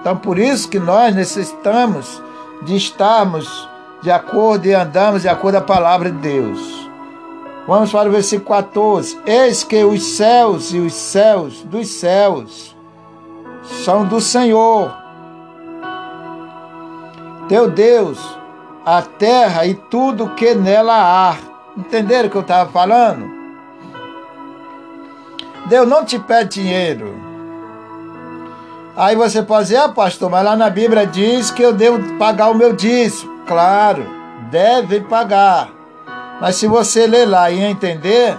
Então, 0.00 0.16
por 0.16 0.38
isso 0.38 0.66
que 0.66 0.78
nós 0.78 1.14
necessitamos 1.14 2.22
de 2.62 2.74
estarmos 2.74 3.68
de 4.02 4.10
acordo 4.10 4.64
e 4.64 4.72
andarmos 4.72 5.20
de 5.20 5.28
acordo 5.28 5.58
com 5.58 5.64
a 5.64 5.76
palavra 5.76 6.10
de 6.10 6.16
Deus. 6.16 6.81
Vamos 7.66 7.92
para 7.92 8.08
o 8.08 8.12
versículo 8.12 8.48
14. 8.48 9.18
Eis 9.24 9.62
que 9.62 9.84
os 9.84 10.02
céus 10.02 10.72
e 10.72 10.78
os 10.78 10.94
céus 10.94 11.62
dos 11.62 11.88
céus 11.88 12.76
são 13.84 14.04
do 14.04 14.20
Senhor 14.20 15.02
teu 17.52 17.68
Deus, 17.68 18.18
a 18.82 19.02
terra 19.02 19.66
e 19.66 19.74
tudo 19.74 20.30
que 20.30 20.54
nela 20.54 20.94
há. 20.94 21.36
Entenderam 21.76 22.28
o 22.28 22.30
que 22.30 22.36
eu 22.38 22.40
estava 22.40 22.70
falando? 22.70 23.30
Deus 25.66 25.86
não 25.86 26.02
te 26.02 26.18
pede 26.18 26.62
dinheiro. 26.62 27.14
Aí 28.96 29.14
você 29.14 29.42
pode 29.42 29.64
dizer, 29.64 29.76
ah, 29.76 29.88
pastor, 29.90 30.30
mas 30.30 30.44
lá 30.44 30.56
na 30.56 30.70
Bíblia 30.70 31.06
diz 31.06 31.50
que 31.50 31.62
eu 31.62 31.74
devo 31.74 32.16
pagar 32.18 32.50
o 32.50 32.54
meu 32.54 32.72
dízimo. 32.72 33.30
Claro, 33.46 34.06
deve 34.50 35.00
pagar. 35.02 35.81
Mas 36.42 36.56
se 36.56 36.66
você 36.66 37.06
ler 37.06 37.24
lá 37.24 37.52
e 37.52 37.60
entender, 37.60 38.36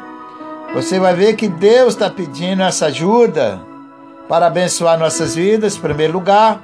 você 0.74 1.00
vai 1.00 1.14
ver 1.14 1.38
que 1.38 1.48
Deus 1.48 1.94
está 1.94 2.10
pedindo 2.10 2.62
essa 2.62 2.88
ajuda 2.88 3.62
para 4.28 4.48
abençoar 4.48 5.00
nossas 5.00 5.36
vidas, 5.36 5.78
em 5.78 5.80
primeiro 5.80 6.12
lugar 6.12 6.62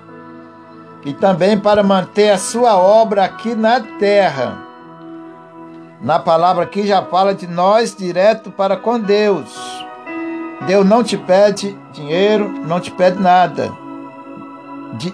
e 1.06 1.14
também 1.14 1.58
para 1.58 1.82
manter 1.82 2.32
a 2.32 2.38
sua 2.38 2.78
obra 2.78 3.24
aqui 3.24 3.56
na 3.56 3.80
terra. 3.80 4.58
Na 6.02 6.20
palavra 6.20 6.66
aqui 6.66 6.86
já 6.86 7.02
fala 7.04 7.34
de 7.34 7.48
nós 7.48 7.96
direto 7.96 8.52
para 8.52 8.76
com 8.76 9.00
Deus. 9.00 9.58
Deus 10.68 10.86
não 10.86 11.02
te 11.02 11.16
pede 11.16 11.74
dinheiro, 11.94 12.50
não 12.68 12.82
te 12.82 12.92
pede 12.92 13.18
nada. 13.18 13.72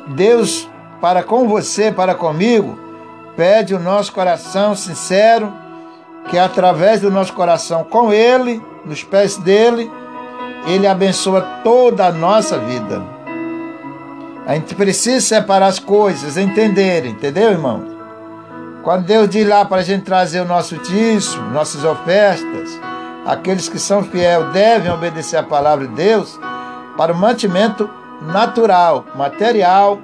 Deus 0.07 0.67
para 0.99 1.21
com 1.21 1.47
você, 1.47 1.91
para 1.91 2.15
comigo, 2.15 2.79
pede 3.37 3.75
o 3.75 3.79
nosso 3.79 4.11
coração 4.11 4.75
sincero, 4.75 5.53
que 6.29 6.37
através 6.37 7.01
do 7.01 7.11
nosso 7.11 7.33
coração 7.33 7.83
com 7.83 8.11
Ele, 8.11 8.61
nos 8.85 9.03
pés 9.03 9.37
dele, 9.37 9.91
Ele 10.67 10.87
abençoa 10.87 11.41
toda 11.63 12.07
a 12.07 12.11
nossa 12.11 12.57
vida. 12.57 13.01
A 14.45 14.53
gente 14.53 14.75
precisa 14.75 15.25
separar 15.25 15.67
as 15.67 15.79
coisas, 15.79 16.37
entender, 16.37 17.05
entendeu, 17.05 17.51
irmão? 17.51 17.83
Quando 18.83 19.05
Deus 19.05 19.27
diz 19.27 19.47
lá 19.47 19.65
para 19.65 19.81
a 19.81 19.83
gente 19.83 20.03
trazer 20.03 20.41
o 20.41 20.45
nosso 20.45 20.77
dízimo, 20.77 21.49
nossas 21.49 21.83
ofertas, 21.83 22.79
aqueles 23.25 23.67
que 23.67 23.79
são 23.79 24.03
fiéis 24.03 24.45
devem 24.51 24.91
obedecer 24.91 25.37
a 25.37 25.43
palavra 25.43 25.87
de 25.87 25.93
Deus 25.95 26.39
para 26.95 27.11
o 27.11 27.17
mantimento 27.17 27.89
natural, 28.21 29.05
material, 29.15 29.99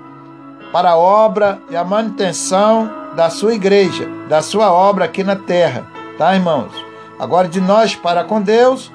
para 0.72 0.91
a 0.91 0.97
obra 0.97 1.59
e 1.69 1.76
a 1.76 1.84
manutenção 1.84 2.89
da 3.15 3.30
sua 3.30 3.53
igreja, 3.53 4.07
da 4.28 4.41
sua 4.41 4.72
obra 4.72 5.05
aqui 5.05 5.24
na 5.24 5.36
terra, 5.36 5.86
tá, 6.22 6.36
irmãos? 6.36 6.72
Agora, 7.17 7.47
de 7.47 7.59
nós 7.59 7.95
para 7.95 8.24
com 8.24 8.39
Deus, 8.39 8.91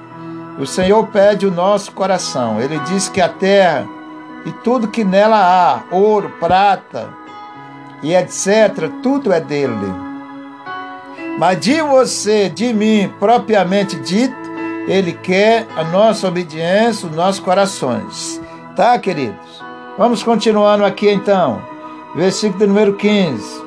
o 0.60 0.64
Senhor 0.64 1.08
pede 1.08 1.44
o 1.44 1.50
nosso 1.50 1.90
coração. 1.90 2.60
Ele 2.60 2.78
diz 2.80 3.08
que 3.08 3.20
a 3.20 3.28
terra 3.28 3.84
e 4.44 4.52
tudo 4.62 4.86
que 4.86 5.02
nela 5.02 5.36
há, 5.36 5.92
ouro, 5.92 6.32
prata 6.38 7.08
e 8.00 8.14
etc., 8.14 8.88
tudo 9.02 9.32
é 9.32 9.40
dele. 9.40 9.92
Mas 11.36 11.58
de 11.58 11.82
você, 11.82 12.48
de 12.48 12.72
mim, 12.72 13.12
propriamente 13.18 13.96
dito, 13.96 14.36
Ele 14.86 15.12
quer 15.12 15.66
a 15.76 15.82
nossa 15.82 16.28
obediência, 16.28 17.08
os 17.08 17.16
nossos 17.16 17.40
corações. 17.40 18.40
Tá, 18.76 18.96
queridos? 19.00 19.60
Vamos 19.98 20.22
continuando 20.22 20.84
aqui 20.84 21.10
então. 21.10 21.60
Versículo 22.14 22.68
número 22.68 22.94
15. 22.94 23.65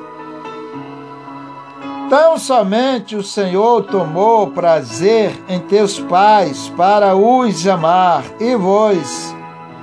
Tão 2.10 2.36
somente 2.36 3.14
o 3.14 3.22
Senhor 3.22 3.84
tomou 3.84 4.48
prazer 4.48 5.32
em 5.48 5.60
teus 5.60 6.00
pais 6.00 6.68
para 6.76 7.14
os 7.14 7.64
amar, 7.68 8.24
e 8.40 8.56
vós, 8.56 9.32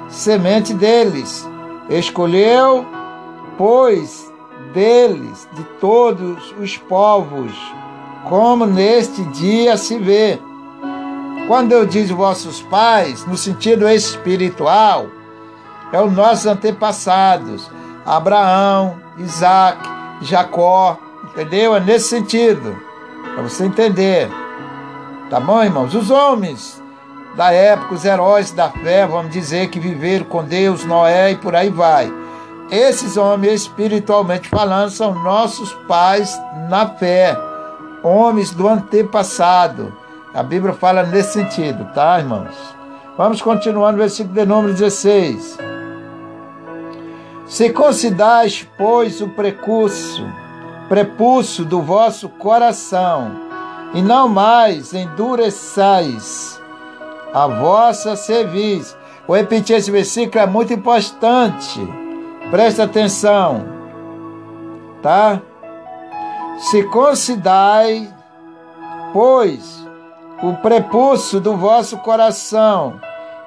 semente 0.09 0.73
deles, 0.73 1.49
escolheu, 1.89 2.85
pois, 3.57 4.29
deles, 4.73 5.47
de 5.53 5.63
todos 5.79 6.53
os 6.59 6.75
povos, 6.75 7.53
como 8.27 8.65
neste 8.65 9.23
dia 9.27 9.77
se 9.77 9.97
vê. 9.97 10.37
Quando 11.47 11.71
eu 11.71 11.85
digo 11.85 12.17
vossos 12.17 12.61
pais, 12.63 13.25
no 13.25 13.37
sentido 13.37 13.87
espiritual, 13.87 15.05
é 15.93 16.01
os 16.01 16.11
nossos 16.11 16.45
antepassados, 16.45 17.71
Abraão, 18.05 18.97
Isaac, 19.17 19.79
Jacó, 20.23 21.06
Entendeu? 21.37 21.75
É 21.75 21.79
nesse 21.79 22.09
sentido. 22.09 22.75
Para 23.35 23.43
você 23.43 23.65
entender. 23.65 24.27
Tá 25.29 25.39
bom, 25.39 25.63
irmãos? 25.63 25.93
Os 25.93 26.09
homens 26.09 26.81
da 27.35 27.51
época, 27.51 27.93
os 27.93 28.03
heróis 28.03 28.49
da 28.51 28.71
fé, 28.71 29.05
vamos 29.05 29.31
dizer 29.31 29.69
que 29.69 29.79
viveram 29.79 30.25
com 30.25 30.43
Deus, 30.43 30.83
Noé 30.83 31.33
e 31.33 31.35
por 31.35 31.55
aí 31.55 31.69
vai. 31.69 32.11
Esses 32.71 33.17
homens, 33.17 33.61
espiritualmente 33.61 34.49
falando, 34.49 34.89
são 34.89 35.13
nossos 35.13 35.71
pais 35.87 36.35
na 36.69 36.87
fé, 36.87 37.37
homens 38.01 38.49
do 38.49 38.67
antepassado. 38.67 39.95
A 40.33 40.41
Bíblia 40.41 40.73
fala 40.73 41.03
nesse 41.03 41.33
sentido, 41.33 41.85
tá, 41.93 42.17
irmãos? 42.17 42.55
Vamos 43.15 43.43
continuar 43.43 43.91
no 43.91 43.99
versículo 43.99 44.33
de 44.33 44.45
número 44.45 44.73
16. 44.73 45.59
Se 47.45 47.69
considerais, 47.69 48.67
pois, 48.75 49.21
o 49.21 49.29
precurso 49.29 50.25
prepulso 50.87 51.65
do 51.65 51.81
vosso 51.81 52.29
coração, 52.29 53.31
e 53.93 54.01
não 54.01 54.27
mais 54.27 54.93
endureçais 54.93 56.61
a 57.33 57.47
vossa 57.47 58.15
cerviz. 58.15 58.97
Vou 59.27 59.35
repetir 59.35 59.75
esse 59.75 59.91
versículo, 59.91 60.43
é 60.43 60.47
muito 60.47 60.73
importante. 60.73 61.79
Presta 62.49 62.83
atenção, 62.83 63.65
tá? 65.01 65.41
Se 66.57 66.83
considerai, 66.83 68.09
pois, 69.13 69.85
o 70.41 70.53
prepulso 70.53 71.39
do 71.39 71.57
vosso 71.57 71.97
coração, 71.97 72.99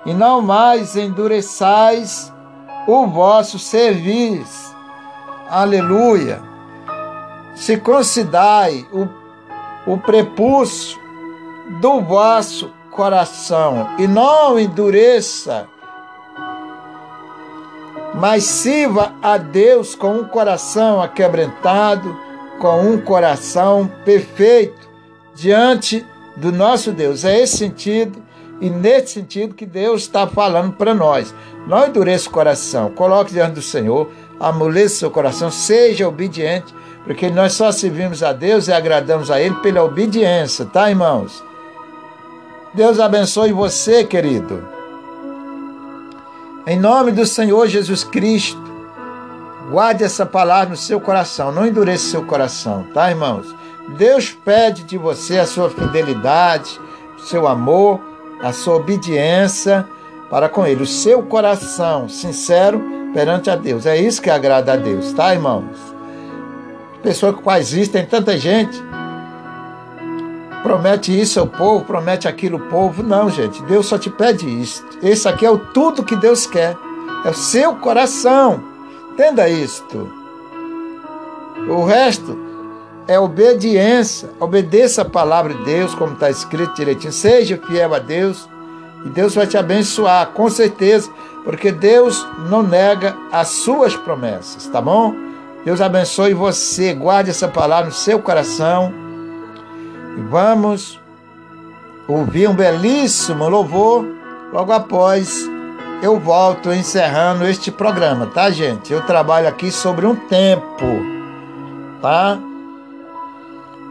e 0.04 0.12
não 0.12 0.42
mais 0.42 0.96
endureçais 0.96 2.32
o 2.86 3.06
vosso 3.06 3.58
serviço. 3.58 4.76
Aleluia 5.48 6.49
se 7.54 7.76
considerai 7.76 8.86
o, 8.92 9.08
o 9.86 9.98
prepúcio 9.98 10.98
do 11.80 12.00
vosso 12.00 12.72
coração 12.90 13.88
e 13.98 14.06
não 14.06 14.58
endureça, 14.58 15.68
mas 18.14 18.44
sirva 18.44 19.14
a 19.22 19.36
Deus 19.38 19.94
com 19.94 20.12
um 20.12 20.24
coração 20.24 21.00
aquebrantado, 21.00 22.18
com 22.58 22.80
um 22.82 23.00
coração 23.00 23.90
perfeito 24.04 24.88
diante 25.34 26.04
do 26.36 26.52
nosso 26.52 26.92
Deus. 26.92 27.24
É 27.24 27.40
esse 27.40 27.56
sentido 27.56 28.20
e 28.60 28.68
nesse 28.68 29.14
sentido 29.14 29.54
que 29.54 29.64
Deus 29.64 30.02
está 30.02 30.26
falando 30.26 30.72
para 30.72 30.92
nós. 30.92 31.34
Não 31.66 31.86
endureça 31.86 32.28
o 32.28 32.32
coração, 32.32 32.90
coloque 32.90 33.32
diante 33.32 33.54
do 33.54 33.62
Senhor, 33.62 34.10
amoleça 34.38 34.96
seu 34.96 35.10
coração, 35.10 35.50
seja 35.50 36.08
obediente 36.08 36.74
porque 37.04 37.30
nós 37.30 37.52
só 37.54 37.72
servimos 37.72 38.22
a 38.22 38.32
Deus 38.32 38.68
e 38.68 38.72
agradamos 38.72 39.30
a 39.30 39.40
Ele 39.40 39.54
pela 39.56 39.82
obediência, 39.82 40.64
tá, 40.64 40.90
irmãos? 40.90 41.42
Deus 42.74 43.00
abençoe 43.00 43.52
você, 43.52 44.04
querido. 44.04 44.62
Em 46.66 46.78
nome 46.78 47.10
do 47.10 47.26
Senhor 47.26 47.66
Jesus 47.66 48.04
Cristo, 48.04 48.62
guarde 49.70 50.04
essa 50.04 50.26
palavra 50.26 50.70
no 50.70 50.76
seu 50.76 51.00
coração, 51.00 51.50
não 51.50 51.66
endureça 51.66 52.10
seu 52.10 52.24
coração, 52.24 52.86
tá, 52.94 53.10
irmãos? 53.10 53.54
Deus 53.96 54.30
pede 54.30 54.84
de 54.84 54.96
você 54.96 55.38
a 55.38 55.46
sua 55.46 55.70
fidelidade, 55.70 56.80
seu 57.18 57.48
amor, 57.48 58.00
a 58.40 58.52
sua 58.52 58.76
obediência 58.76 59.86
para 60.30 60.48
com 60.48 60.64
Ele, 60.64 60.84
o 60.84 60.86
seu 60.86 61.22
coração 61.24 62.08
sincero 62.08 62.80
perante 63.12 63.50
a 63.50 63.56
Deus. 63.56 63.84
É 63.84 63.96
isso 63.96 64.22
que 64.22 64.30
agrada 64.30 64.74
a 64.74 64.76
Deus, 64.76 65.12
tá, 65.12 65.34
irmãos? 65.34 65.89
Pessoa 67.02 67.32
que 67.32 67.88
tem 67.88 68.06
tanta 68.06 68.36
gente. 68.38 68.82
Promete 70.62 71.18
isso 71.18 71.40
ao 71.40 71.46
povo, 71.46 71.84
promete 71.84 72.28
aquilo 72.28 72.62
ao 72.62 72.68
povo. 72.68 73.02
Não, 73.02 73.30
gente, 73.30 73.62
Deus 73.62 73.86
só 73.86 73.98
te 73.98 74.10
pede 74.10 74.46
isso. 74.46 74.84
Esse 75.02 75.26
aqui 75.26 75.46
é 75.46 75.50
o 75.50 75.58
tudo 75.58 76.04
que 76.04 76.16
Deus 76.16 76.46
quer. 76.46 76.76
É 77.24 77.30
o 77.30 77.34
seu 77.34 77.76
coração. 77.76 78.62
Entenda 79.12 79.48
isto. 79.48 80.10
O 81.68 81.84
resto 81.84 82.38
é 83.08 83.18
obediência. 83.18 84.30
Obedeça 84.38 85.02
a 85.02 85.04
palavra 85.04 85.54
de 85.54 85.64
Deus, 85.64 85.94
como 85.94 86.12
está 86.12 86.30
escrito 86.30 86.74
direitinho. 86.74 87.12
Seja 87.12 87.60
fiel 87.66 87.94
a 87.94 87.98
Deus 87.98 88.48
e 89.04 89.08
Deus 89.08 89.34
vai 89.34 89.46
te 89.46 89.56
abençoar, 89.56 90.28
com 90.32 90.48
certeza, 90.50 91.10
porque 91.42 91.72
Deus 91.72 92.26
não 92.50 92.62
nega 92.62 93.16
as 93.32 93.48
suas 93.48 93.96
promessas, 93.96 94.66
tá 94.66 94.80
bom? 94.80 95.29
Deus 95.64 95.80
abençoe 95.80 96.32
você, 96.32 96.94
guarde 96.94 97.30
essa 97.30 97.46
palavra 97.46 97.86
no 97.86 97.92
seu 97.92 98.18
coração. 98.20 98.92
E 100.16 100.20
vamos 100.22 100.98
ouvir 102.08 102.48
um 102.48 102.54
belíssimo 102.54 103.46
louvor. 103.48 104.06
Logo 104.52 104.72
após, 104.72 105.48
eu 106.02 106.18
volto 106.18 106.72
encerrando 106.72 107.44
este 107.44 107.70
programa, 107.70 108.26
tá, 108.26 108.50
gente? 108.50 108.92
Eu 108.92 109.04
trabalho 109.04 109.46
aqui 109.46 109.70
sobre 109.70 110.06
um 110.06 110.16
tempo, 110.16 110.86
tá? 112.00 112.38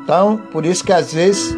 Então, 0.03 0.37
por 0.51 0.65
isso 0.65 0.83
que 0.83 0.91
às 0.91 1.13
vezes 1.13 1.55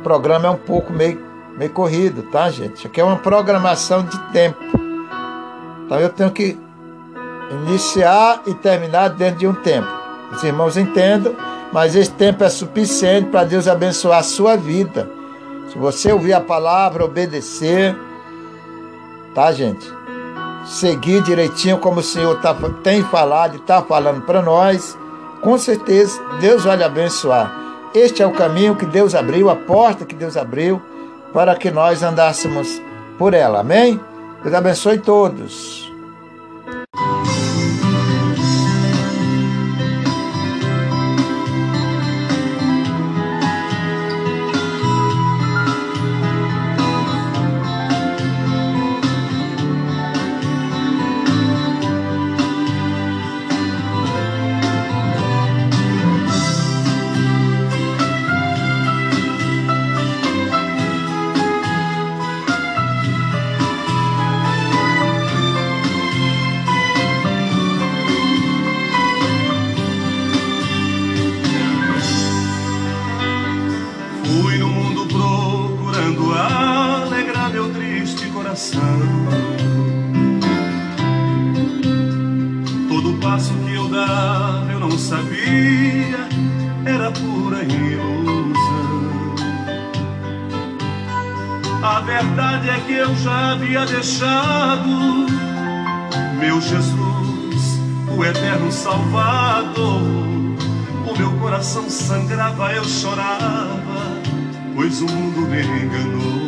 o 0.00 0.02
programa 0.02 0.48
é 0.48 0.50
um 0.50 0.56
pouco 0.56 0.92
meio, 0.92 1.24
meio 1.56 1.70
corrido, 1.70 2.24
tá, 2.24 2.50
gente? 2.50 2.84
Aqui 2.84 3.00
é 3.00 3.04
uma 3.04 3.18
programação 3.18 4.02
de 4.02 4.18
tempo. 4.32 4.58
Então, 5.86 6.00
eu 6.00 6.08
tenho 6.08 6.32
que 6.32 6.58
iniciar 7.52 8.42
e 8.46 8.54
terminar 8.54 9.08
dentro 9.10 9.40
de 9.40 9.46
um 9.46 9.54
tempo. 9.54 9.88
Os 10.32 10.42
irmãos 10.42 10.76
entendam, 10.76 11.34
mas 11.72 11.94
esse 11.94 12.10
tempo 12.10 12.42
é 12.42 12.48
suficiente 12.48 13.28
para 13.28 13.44
Deus 13.44 13.68
abençoar 13.68 14.20
a 14.20 14.22
sua 14.22 14.56
vida. 14.56 15.08
Se 15.68 15.78
você 15.78 16.12
ouvir 16.12 16.32
a 16.32 16.40
palavra, 16.40 17.04
obedecer, 17.04 17.96
tá, 19.34 19.52
gente? 19.52 19.90
Seguir 20.66 21.22
direitinho 21.22 21.78
como 21.78 22.00
o 22.00 22.02
Senhor 22.02 22.40
tá, 22.40 22.54
tem 22.82 23.02
falado 23.04 23.54
e 23.54 23.56
está 23.56 23.82
falando 23.82 24.22
para 24.22 24.42
nós, 24.42 24.96
com 25.40 25.58
certeza 25.58 26.20
Deus 26.40 26.64
vai 26.64 26.76
lhe 26.76 26.84
abençoar. 26.84 27.52
Este 27.94 28.22
é 28.22 28.26
o 28.26 28.32
caminho 28.32 28.76
que 28.76 28.86
Deus 28.86 29.14
abriu, 29.14 29.50
a 29.50 29.56
porta 29.56 30.04
que 30.04 30.14
Deus 30.14 30.36
abriu 30.36 30.80
para 31.32 31.56
que 31.56 31.70
nós 31.70 32.02
andássemos 32.02 32.80
por 33.18 33.34
ela. 33.34 33.60
Amém? 33.60 34.00
Deus 34.42 34.54
abençoe 34.54 34.98
todos. 34.98 35.81
Deixado 94.02 95.26
meu 96.40 96.60
Jesus, 96.60 97.78
o 98.16 98.24
eterno 98.24 98.72
Salvador. 98.72 100.02
O 101.06 101.16
meu 101.16 101.30
coração 101.38 101.88
sangrava, 101.88 102.72
eu 102.72 102.84
chorava, 102.84 104.20
pois 104.74 105.00
o 105.00 105.06
mundo 105.06 105.42
me 105.42 105.62
enganou. 105.62 106.42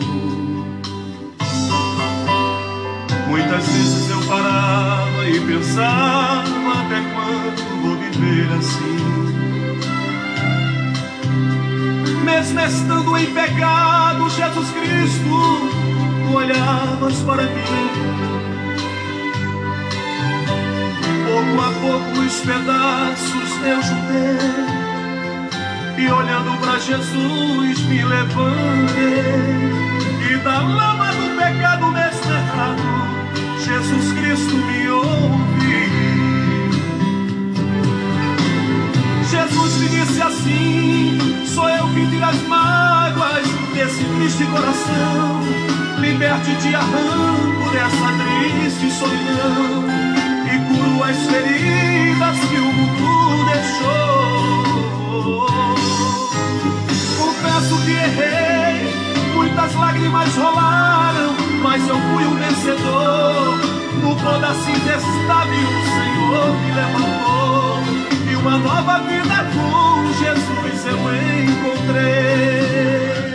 Muitas 3.29 3.69
vezes 3.69 4.11
eu 4.11 4.21
parava 4.23 5.29
e 5.29 5.41
pensava 5.41 6.73
até 6.73 7.01
quando 7.15 7.83
vou 7.83 7.97
viver 7.99 8.49
assim. 8.59 8.95
Mesmo 12.25 12.61
estando 12.61 13.17
em 13.17 13.27
pecado, 13.33 14.29
Jesus 14.29 14.71
Cristo, 14.71 15.54
olhavas 16.95 17.21
para. 17.23 17.43
Pouco 21.27 21.61
a 21.61 21.71
pouco 21.81 22.21
os 22.21 22.41
pedaços 22.41 23.51
eu 23.65 23.83
juntei 23.83 24.39
e 25.97 26.11
olhando 26.11 26.59
para 26.61 26.79
Jesus 26.79 27.81
me 27.87 28.05
levantei 28.05 29.23
e 30.31 30.37
da 30.39 30.61
lama 30.61 31.07
do 31.13 31.37
pecado 31.37 31.93
desterrado 31.93 32.83
Jesus 33.65 34.13
Cristo 34.13 34.57
me 34.57 34.89
ouve. 34.89 35.45
Jesus 39.31 39.77
me 39.79 39.89
disse 39.89 40.23
assim: 40.23 41.47
Sou 41.47 41.69
eu 41.69 41.89
que 41.89 42.05
mágoas 42.05 42.24
desse 43.95 44.05
triste 44.05 44.45
coração. 44.47 45.41
Liberte-te, 46.01 46.75
arranco 46.75 47.71
dessa 47.71 48.13
triste 48.19 48.91
solidão 48.91 49.85
e 50.45 50.59
curo 50.69 51.03
as 51.05 51.17
feridas 51.27 52.39
que 52.41 52.57
o 52.57 52.73
mundo 52.73 53.45
deixou. 53.53 54.65
Confesso 57.19 57.77
que 57.85 57.93
errei, 57.93 58.93
muitas 59.35 59.75
lágrimas 59.77 60.35
rolaram 60.37 61.35
mas 61.63 61.89
eu 61.89 61.97
fui 61.97 62.25
um 62.25 62.35
vencedor. 62.37 63.59
No 64.03 64.15
pó 64.17 64.39
da 64.39 64.55
cinza 64.55 64.97
estava 64.97 65.55
e 65.55 65.65
o 65.65 65.83
Senhor 65.95 66.53
me 66.61 66.73
levantou. 66.73 67.79
E 68.31 68.37
uma 68.37 68.59
nova 68.59 68.99
vida 68.99 69.47
com 69.55 70.13
Jesus 70.13 70.87
eu 70.87 70.99
encontrei. 71.45 73.34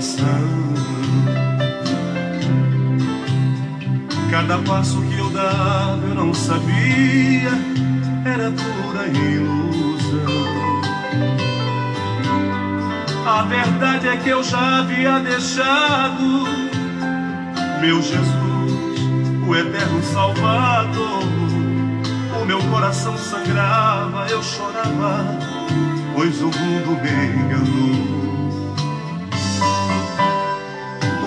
Coração. 0.00 0.24
Cada 4.30 4.58
passo 4.58 5.02
que 5.02 5.18
eu 5.18 5.28
dava 5.30 6.00
eu 6.08 6.14
não 6.14 6.32
sabia, 6.32 7.50
era 8.24 8.50
pura 8.50 9.06
ilusão. 9.08 10.40
A 13.26 13.42
verdade 13.42 14.08
é 14.08 14.16
que 14.16 14.30
eu 14.30 14.42
já 14.42 14.78
havia 14.78 15.18
deixado 15.18 16.48
meu 17.80 18.00
Jesus, 18.00 18.72
o 19.46 19.54
eterno 19.54 20.02
Salvador. 20.02 21.20
O 22.40 22.44
meu 22.46 22.58
coração 22.70 23.16
sangrava, 23.18 24.26
eu 24.30 24.42
chorava, 24.42 25.24
pois 26.14 26.40
o 26.40 26.46
mundo 26.46 26.98
me 27.02 27.44
enganou. 27.44 28.19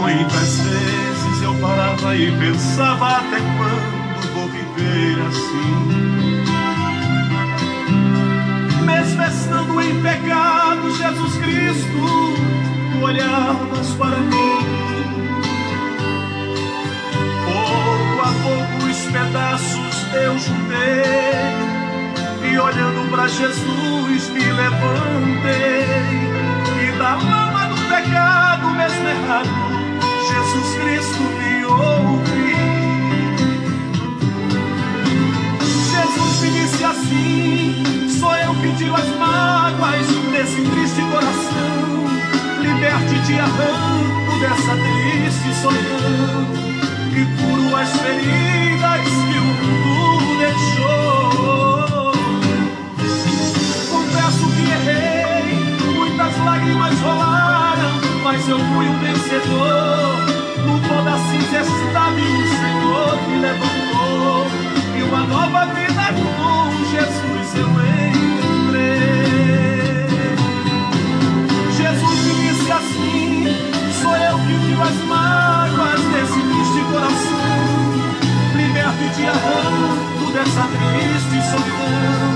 Muitas 0.03 0.57
vezes 0.57 1.41
eu 1.41 1.55
parava 1.61 2.13
e 2.13 2.29
pensava 2.37 3.19
até 3.19 3.37
quando 3.37 4.33
vou 4.33 4.49
viver 4.49 5.17
assim. 5.25 6.03
Mesmo 8.83 9.23
estando 9.23 9.81
em 9.81 10.01
pecado, 10.01 10.91
Jesus 10.91 11.37
Cristo, 11.37 12.35
tu 12.91 13.01
olhavas 13.01 13.93
para 13.97 14.17
mim. 14.17 14.59
Pouco 17.45 18.19
a 18.19 18.33
pouco 18.43 18.85
os 18.91 18.97
pedaços 19.05 20.05
eu 20.15 20.37
juntei 20.37 21.71
e 22.51 22.59
olhando 22.59 23.09
para 23.09 23.25
Jesus 23.29 24.29
me 24.31 24.51
levantei 24.51 25.85
e 26.81 26.97
da 26.97 27.15
lama 27.15 27.52
as 38.95 39.07
mágoas 39.17 40.07
desse 40.31 40.61
triste 40.61 41.01
coração. 41.11 42.07
Liberte-te, 42.61 43.39
arranco 43.39 44.39
dessa 44.39 44.75
triste 44.75 45.53
solidão 45.61 46.47
e 47.11 47.25
curo 47.37 47.75
as 47.75 47.89
feridas 47.97 49.01
que 49.01 49.37
o 49.37 49.43
mundo 49.43 50.37
deixou. 50.39 52.11
Confesso 53.89 54.45
que 54.55 54.63
errei, 54.71 55.55
muitas 55.93 56.33
lágrimas 56.45 56.99
rolaram, 57.01 57.93
mas 58.23 58.47
eu 58.47 58.59
fui 58.59 58.87
um 58.87 58.99
vencedor 58.99 60.43
no 60.65 60.79
pó 60.87 61.01
da 61.01 61.17
cinza 61.17 61.61
o 61.61 61.65
Senhor 62.47 63.29
me 63.29 63.37
levantou. 63.39 64.47
E 64.97 65.03
uma 65.03 65.23
nova 65.25 65.65
vida 65.73 66.13
com 66.13 66.85
Jesus 66.91 67.55
eu 67.55 67.67
encontrei. 67.67 68.42
As 74.83 74.97
mágoas 75.05 76.01
desse 76.11 76.39
triste 76.39 76.81
coração. 76.91 77.73
Liberto 78.55 79.03
e 79.03 79.09
te 79.15 79.25
arranco 79.25 80.31
dessa 80.33 80.67
triste 80.67 81.37
solidão. 81.49 82.33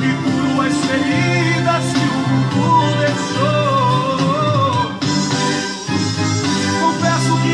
E 0.00 0.08
curo 0.22 0.60
as 0.62 0.76
feridas 0.86 1.84
que 1.92 2.06
o 2.06 2.58
mundo 2.58 2.98
deixou. 2.98 3.74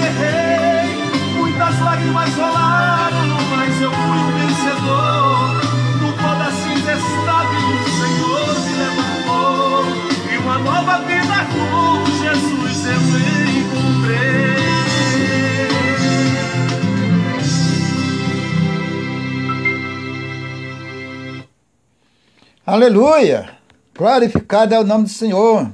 errei, 0.01 1.12
muitas 1.37 1.78
lágrimas 1.81 2.35
rolaram, 2.35 3.39
mas 3.51 3.83
eu 3.83 3.93
fui 3.93 4.18
um 4.18 4.33
vencedor. 4.33 5.20
Nova 10.71 10.99
vida 10.99 11.47
com 11.53 12.07
Jesus 12.23 12.87
eu 12.87 13.01
encontrei. 13.61 14.61
Aleluia! 22.64 23.59
Glorificado 23.97 24.75
é 24.75 24.81
o 24.81 24.85
nome 24.85 25.05
do 25.05 25.11
Senhor. 25.11 25.71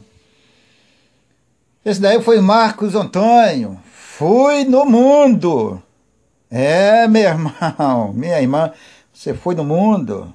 Esse 1.85 2.01
daí 2.01 2.21
foi 2.23 2.41
Marcos 2.41 2.95
Antônio, 2.95 3.79
Fui 3.93 4.65
no 4.65 4.87
mundo. 4.87 5.83
É, 6.51 7.07
meu 7.07 7.23
irmão, 7.23 8.13
minha 8.17 8.41
irmã, 8.41 8.73
você 9.13 9.35
foi 9.35 9.55
no 9.55 9.63
mundo. 9.63 10.33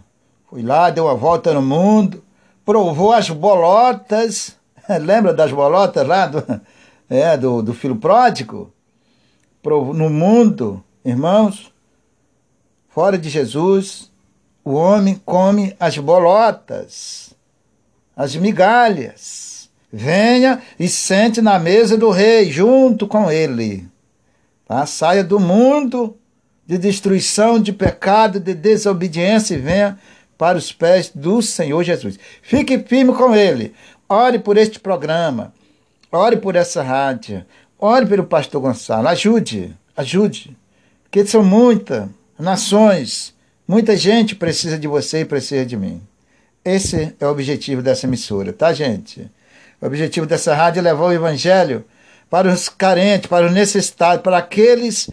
Fui 0.47 0.61
lá, 0.61 0.91
deu 0.91 1.09
a 1.09 1.15
volta 1.15 1.51
no 1.51 1.63
mundo, 1.63 2.23
provou 2.71 3.11
as 3.11 3.29
bolotas. 3.29 4.55
Lembra 5.01 5.33
das 5.33 5.51
bolotas 5.51 6.07
lá 6.07 6.25
do, 6.25 6.61
é, 7.09 7.35
do, 7.35 7.61
do 7.61 7.73
filho 7.73 7.97
pródigo? 7.97 8.71
Provou 9.61 9.93
no 9.93 10.09
mundo, 10.09 10.81
irmãos, 11.03 11.69
fora 12.87 13.17
de 13.17 13.29
Jesus, 13.29 14.09
o 14.63 14.71
homem 14.71 15.21
come 15.25 15.75
as 15.77 15.97
bolotas, 15.97 17.33
as 18.15 18.37
migalhas. 18.37 19.69
Venha 19.91 20.61
e 20.79 20.87
sente 20.87 21.41
na 21.41 21.59
mesa 21.59 21.97
do 21.97 22.09
rei, 22.09 22.49
junto 22.49 23.05
com 23.05 23.29
ele. 23.29 23.85
Tá? 24.65 24.85
Saia 24.85 25.25
do 25.25 25.41
mundo 25.41 26.15
de 26.65 26.77
destruição, 26.77 27.59
de 27.59 27.73
pecado, 27.73 28.39
de 28.39 28.53
desobediência 28.53 29.55
e 29.55 29.57
venha 29.57 29.99
para 30.41 30.57
os 30.57 30.73
pés 30.73 31.11
do 31.13 31.39
Senhor 31.39 31.83
Jesus. 31.83 32.17
Fique 32.41 32.79
firme 32.79 33.13
com 33.13 33.35
Ele. 33.35 33.75
Ore 34.09 34.39
por 34.39 34.57
este 34.57 34.79
programa. 34.79 35.53
Ore 36.11 36.35
por 36.37 36.55
essa 36.55 36.81
rádio. 36.81 37.45
Ore 37.77 38.07
pelo 38.07 38.23
pastor 38.23 38.59
Gonçalo. 38.59 39.07
Ajude, 39.07 39.71
ajude. 39.95 40.57
Porque 41.03 41.23
são 41.27 41.43
muitas 41.43 42.09
nações, 42.39 43.35
muita 43.67 43.95
gente 43.95 44.33
precisa 44.33 44.79
de 44.79 44.87
você 44.87 45.19
e 45.19 45.25
precisa 45.25 45.63
de 45.63 45.77
mim. 45.77 46.01
Esse 46.65 47.15
é 47.19 47.27
o 47.27 47.29
objetivo 47.29 47.83
dessa 47.83 48.07
emissora, 48.07 48.51
tá, 48.51 48.73
gente? 48.73 49.29
O 49.79 49.85
objetivo 49.85 50.25
dessa 50.25 50.55
rádio 50.55 50.79
é 50.79 50.81
levar 50.81 51.05
o 51.05 51.13
evangelho 51.13 51.85
para 52.31 52.51
os 52.51 52.67
carentes, 52.67 53.29
para 53.29 53.45
os 53.45 53.51
necessitados, 53.51 54.23
para 54.23 54.39
aqueles 54.39 55.07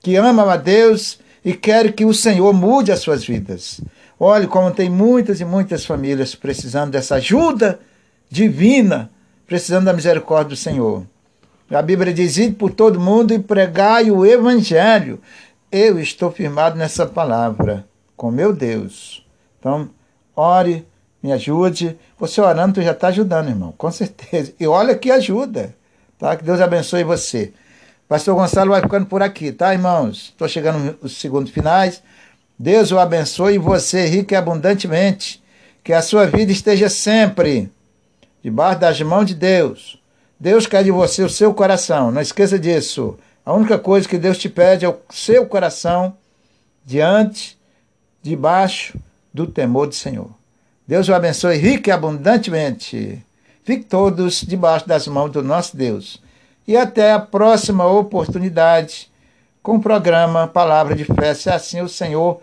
que 0.00 0.16
amam 0.16 0.48
a 0.48 0.56
Deus 0.56 1.20
e 1.44 1.52
querem 1.52 1.92
que 1.92 2.06
o 2.06 2.14
Senhor 2.14 2.50
mude 2.54 2.90
as 2.90 3.00
suas 3.00 3.22
vidas. 3.22 3.78
Olhe 4.22 4.46
como 4.46 4.70
tem 4.70 4.90
muitas 4.90 5.40
e 5.40 5.46
muitas 5.46 5.86
famílias 5.86 6.34
precisando 6.34 6.90
dessa 6.90 7.14
ajuda 7.14 7.80
divina, 8.28 9.10
precisando 9.46 9.86
da 9.86 9.94
misericórdia 9.94 10.50
do 10.50 10.56
Senhor. 10.56 11.06
A 11.70 11.80
Bíblia 11.80 12.12
diz: 12.12 12.36
ide 12.36 12.54
por 12.54 12.70
todo 12.70 13.00
mundo 13.00 13.32
e 13.32 13.38
pregai 13.38 14.10
o 14.10 14.26
Evangelho. 14.26 15.22
Eu 15.72 15.98
estou 15.98 16.30
firmado 16.30 16.76
nessa 16.76 17.06
palavra, 17.06 17.86
com 18.14 18.30
meu 18.30 18.52
Deus. 18.52 19.26
Então, 19.58 19.88
ore, 20.36 20.86
me 21.22 21.32
ajude. 21.32 21.98
Você 22.18 22.42
orando, 22.42 22.74
tu 22.74 22.82
já 22.82 22.92
está 22.92 23.08
ajudando, 23.08 23.48
irmão, 23.48 23.72
com 23.78 23.90
certeza. 23.90 24.52
E 24.60 24.66
olha 24.66 24.98
que 24.98 25.10
ajuda, 25.10 25.74
tá? 26.18 26.36
Que 26.36 26.44
Deus 26.44 26.60
abençoe 26.60 27.04
você. 27.04 27.54
Pastor 28.06 28.34
Gonçalo 28.34 28.72
vai 28.72 28.82
ficando 28.82 29.06
por 29.06 29.22
aqui, 29.22 29.50
tá, 29.50 29.72
irmãos? 29.72 30.30
Estou 30.30 30.46
chegando 30.46 30.98
nos 31.00 31.16
segundos 31.16 31.50
finais. 31.50 32.02
Deus 32.62 32.92
o 32.92 32.98
abençoe 32.98 33.56
você, 33.56 34.04
rico 34.04 34.34
e 34.34 34.36
abundantemente. 34.36 35.42
Que 35.82 35.94
a 35.94 36.02
sua 36.02 36.26
vida 36.26 36.52
esteja 36.52 36.90
sempre 36.90 37.72
debaixo 38.44 38.78
das 38.78 39.00
mãos 39.00 39.24
de 39.24 39.34
Deus. 39.34 39.98
Deus 40.38 40.66
quer 40.66 40.84
de 40.84 40.90
você 40.90 41.22
o 41.22 41.28
seu 41.30 41.54
coração. 41.54 42.10
Não 42.10 42.20
esqueça 42.20 42.58
disso. 42.58 43.16
A 43.46 43.54
única 43.54 43.78
coisa 43.78 44.06
que 44.06 44.18
Deus 44.18 44.36
te 44.36 44.50
pede 44.50 44.84
é 44.84 44.88
o 44.90 44.98
seu 45.08 45.46
coração 45.46 46.14
diante, 46.84 47.58
debaixo 48.20 49.00
do 49.32 49.46
temor 49.46 49.86
do 49.86 49.94
Senhor. 49.94 50.28
Deus 50.86 51.08
o 51.08 51.14
abençoe 51.14 51.56
rico 51.56 51.88
e 51.88 51.92
abundantemente. 51.92 53.24
Fique 53.64 53.84
todos 53.84 54.42
debaixo 54.42 54.86
das 54.86 55.08
mãos 55.08 55.30
do 55.30 55.42
nosso 55.42 55.74
Deus. 55.74 56.22
E 56.68 56.76
até 56.76 57.12
a 57.12 57.20
próxima 57.20 57.86
oportunidade 57.86 59.10
com 59.62 59.76
o 59.76 59.80
programa 59.80 60.46
Palavra 60.46 60.94
de 60.94 61.06
Fé, 61.06 61.32
se 61.32 61.48
assim 61.48 61.80
o 61.80 61.88
Senhor 61.88 62.42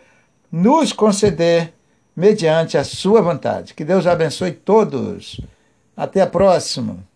nos 0.51 0.93
conceder, 0.93 1.73
mediante 2.15 2.77
a 2.77 2.83
sua 2.83 3.21
vontade. 3.21 3.73
Que 3.73 3.85
Deus 3.85 4.07
abençoe 4.07 4.51
todos. 4.51 5.39
Até 5.95 6.21
a 6.21 6.27
próxima. 6.27 7.06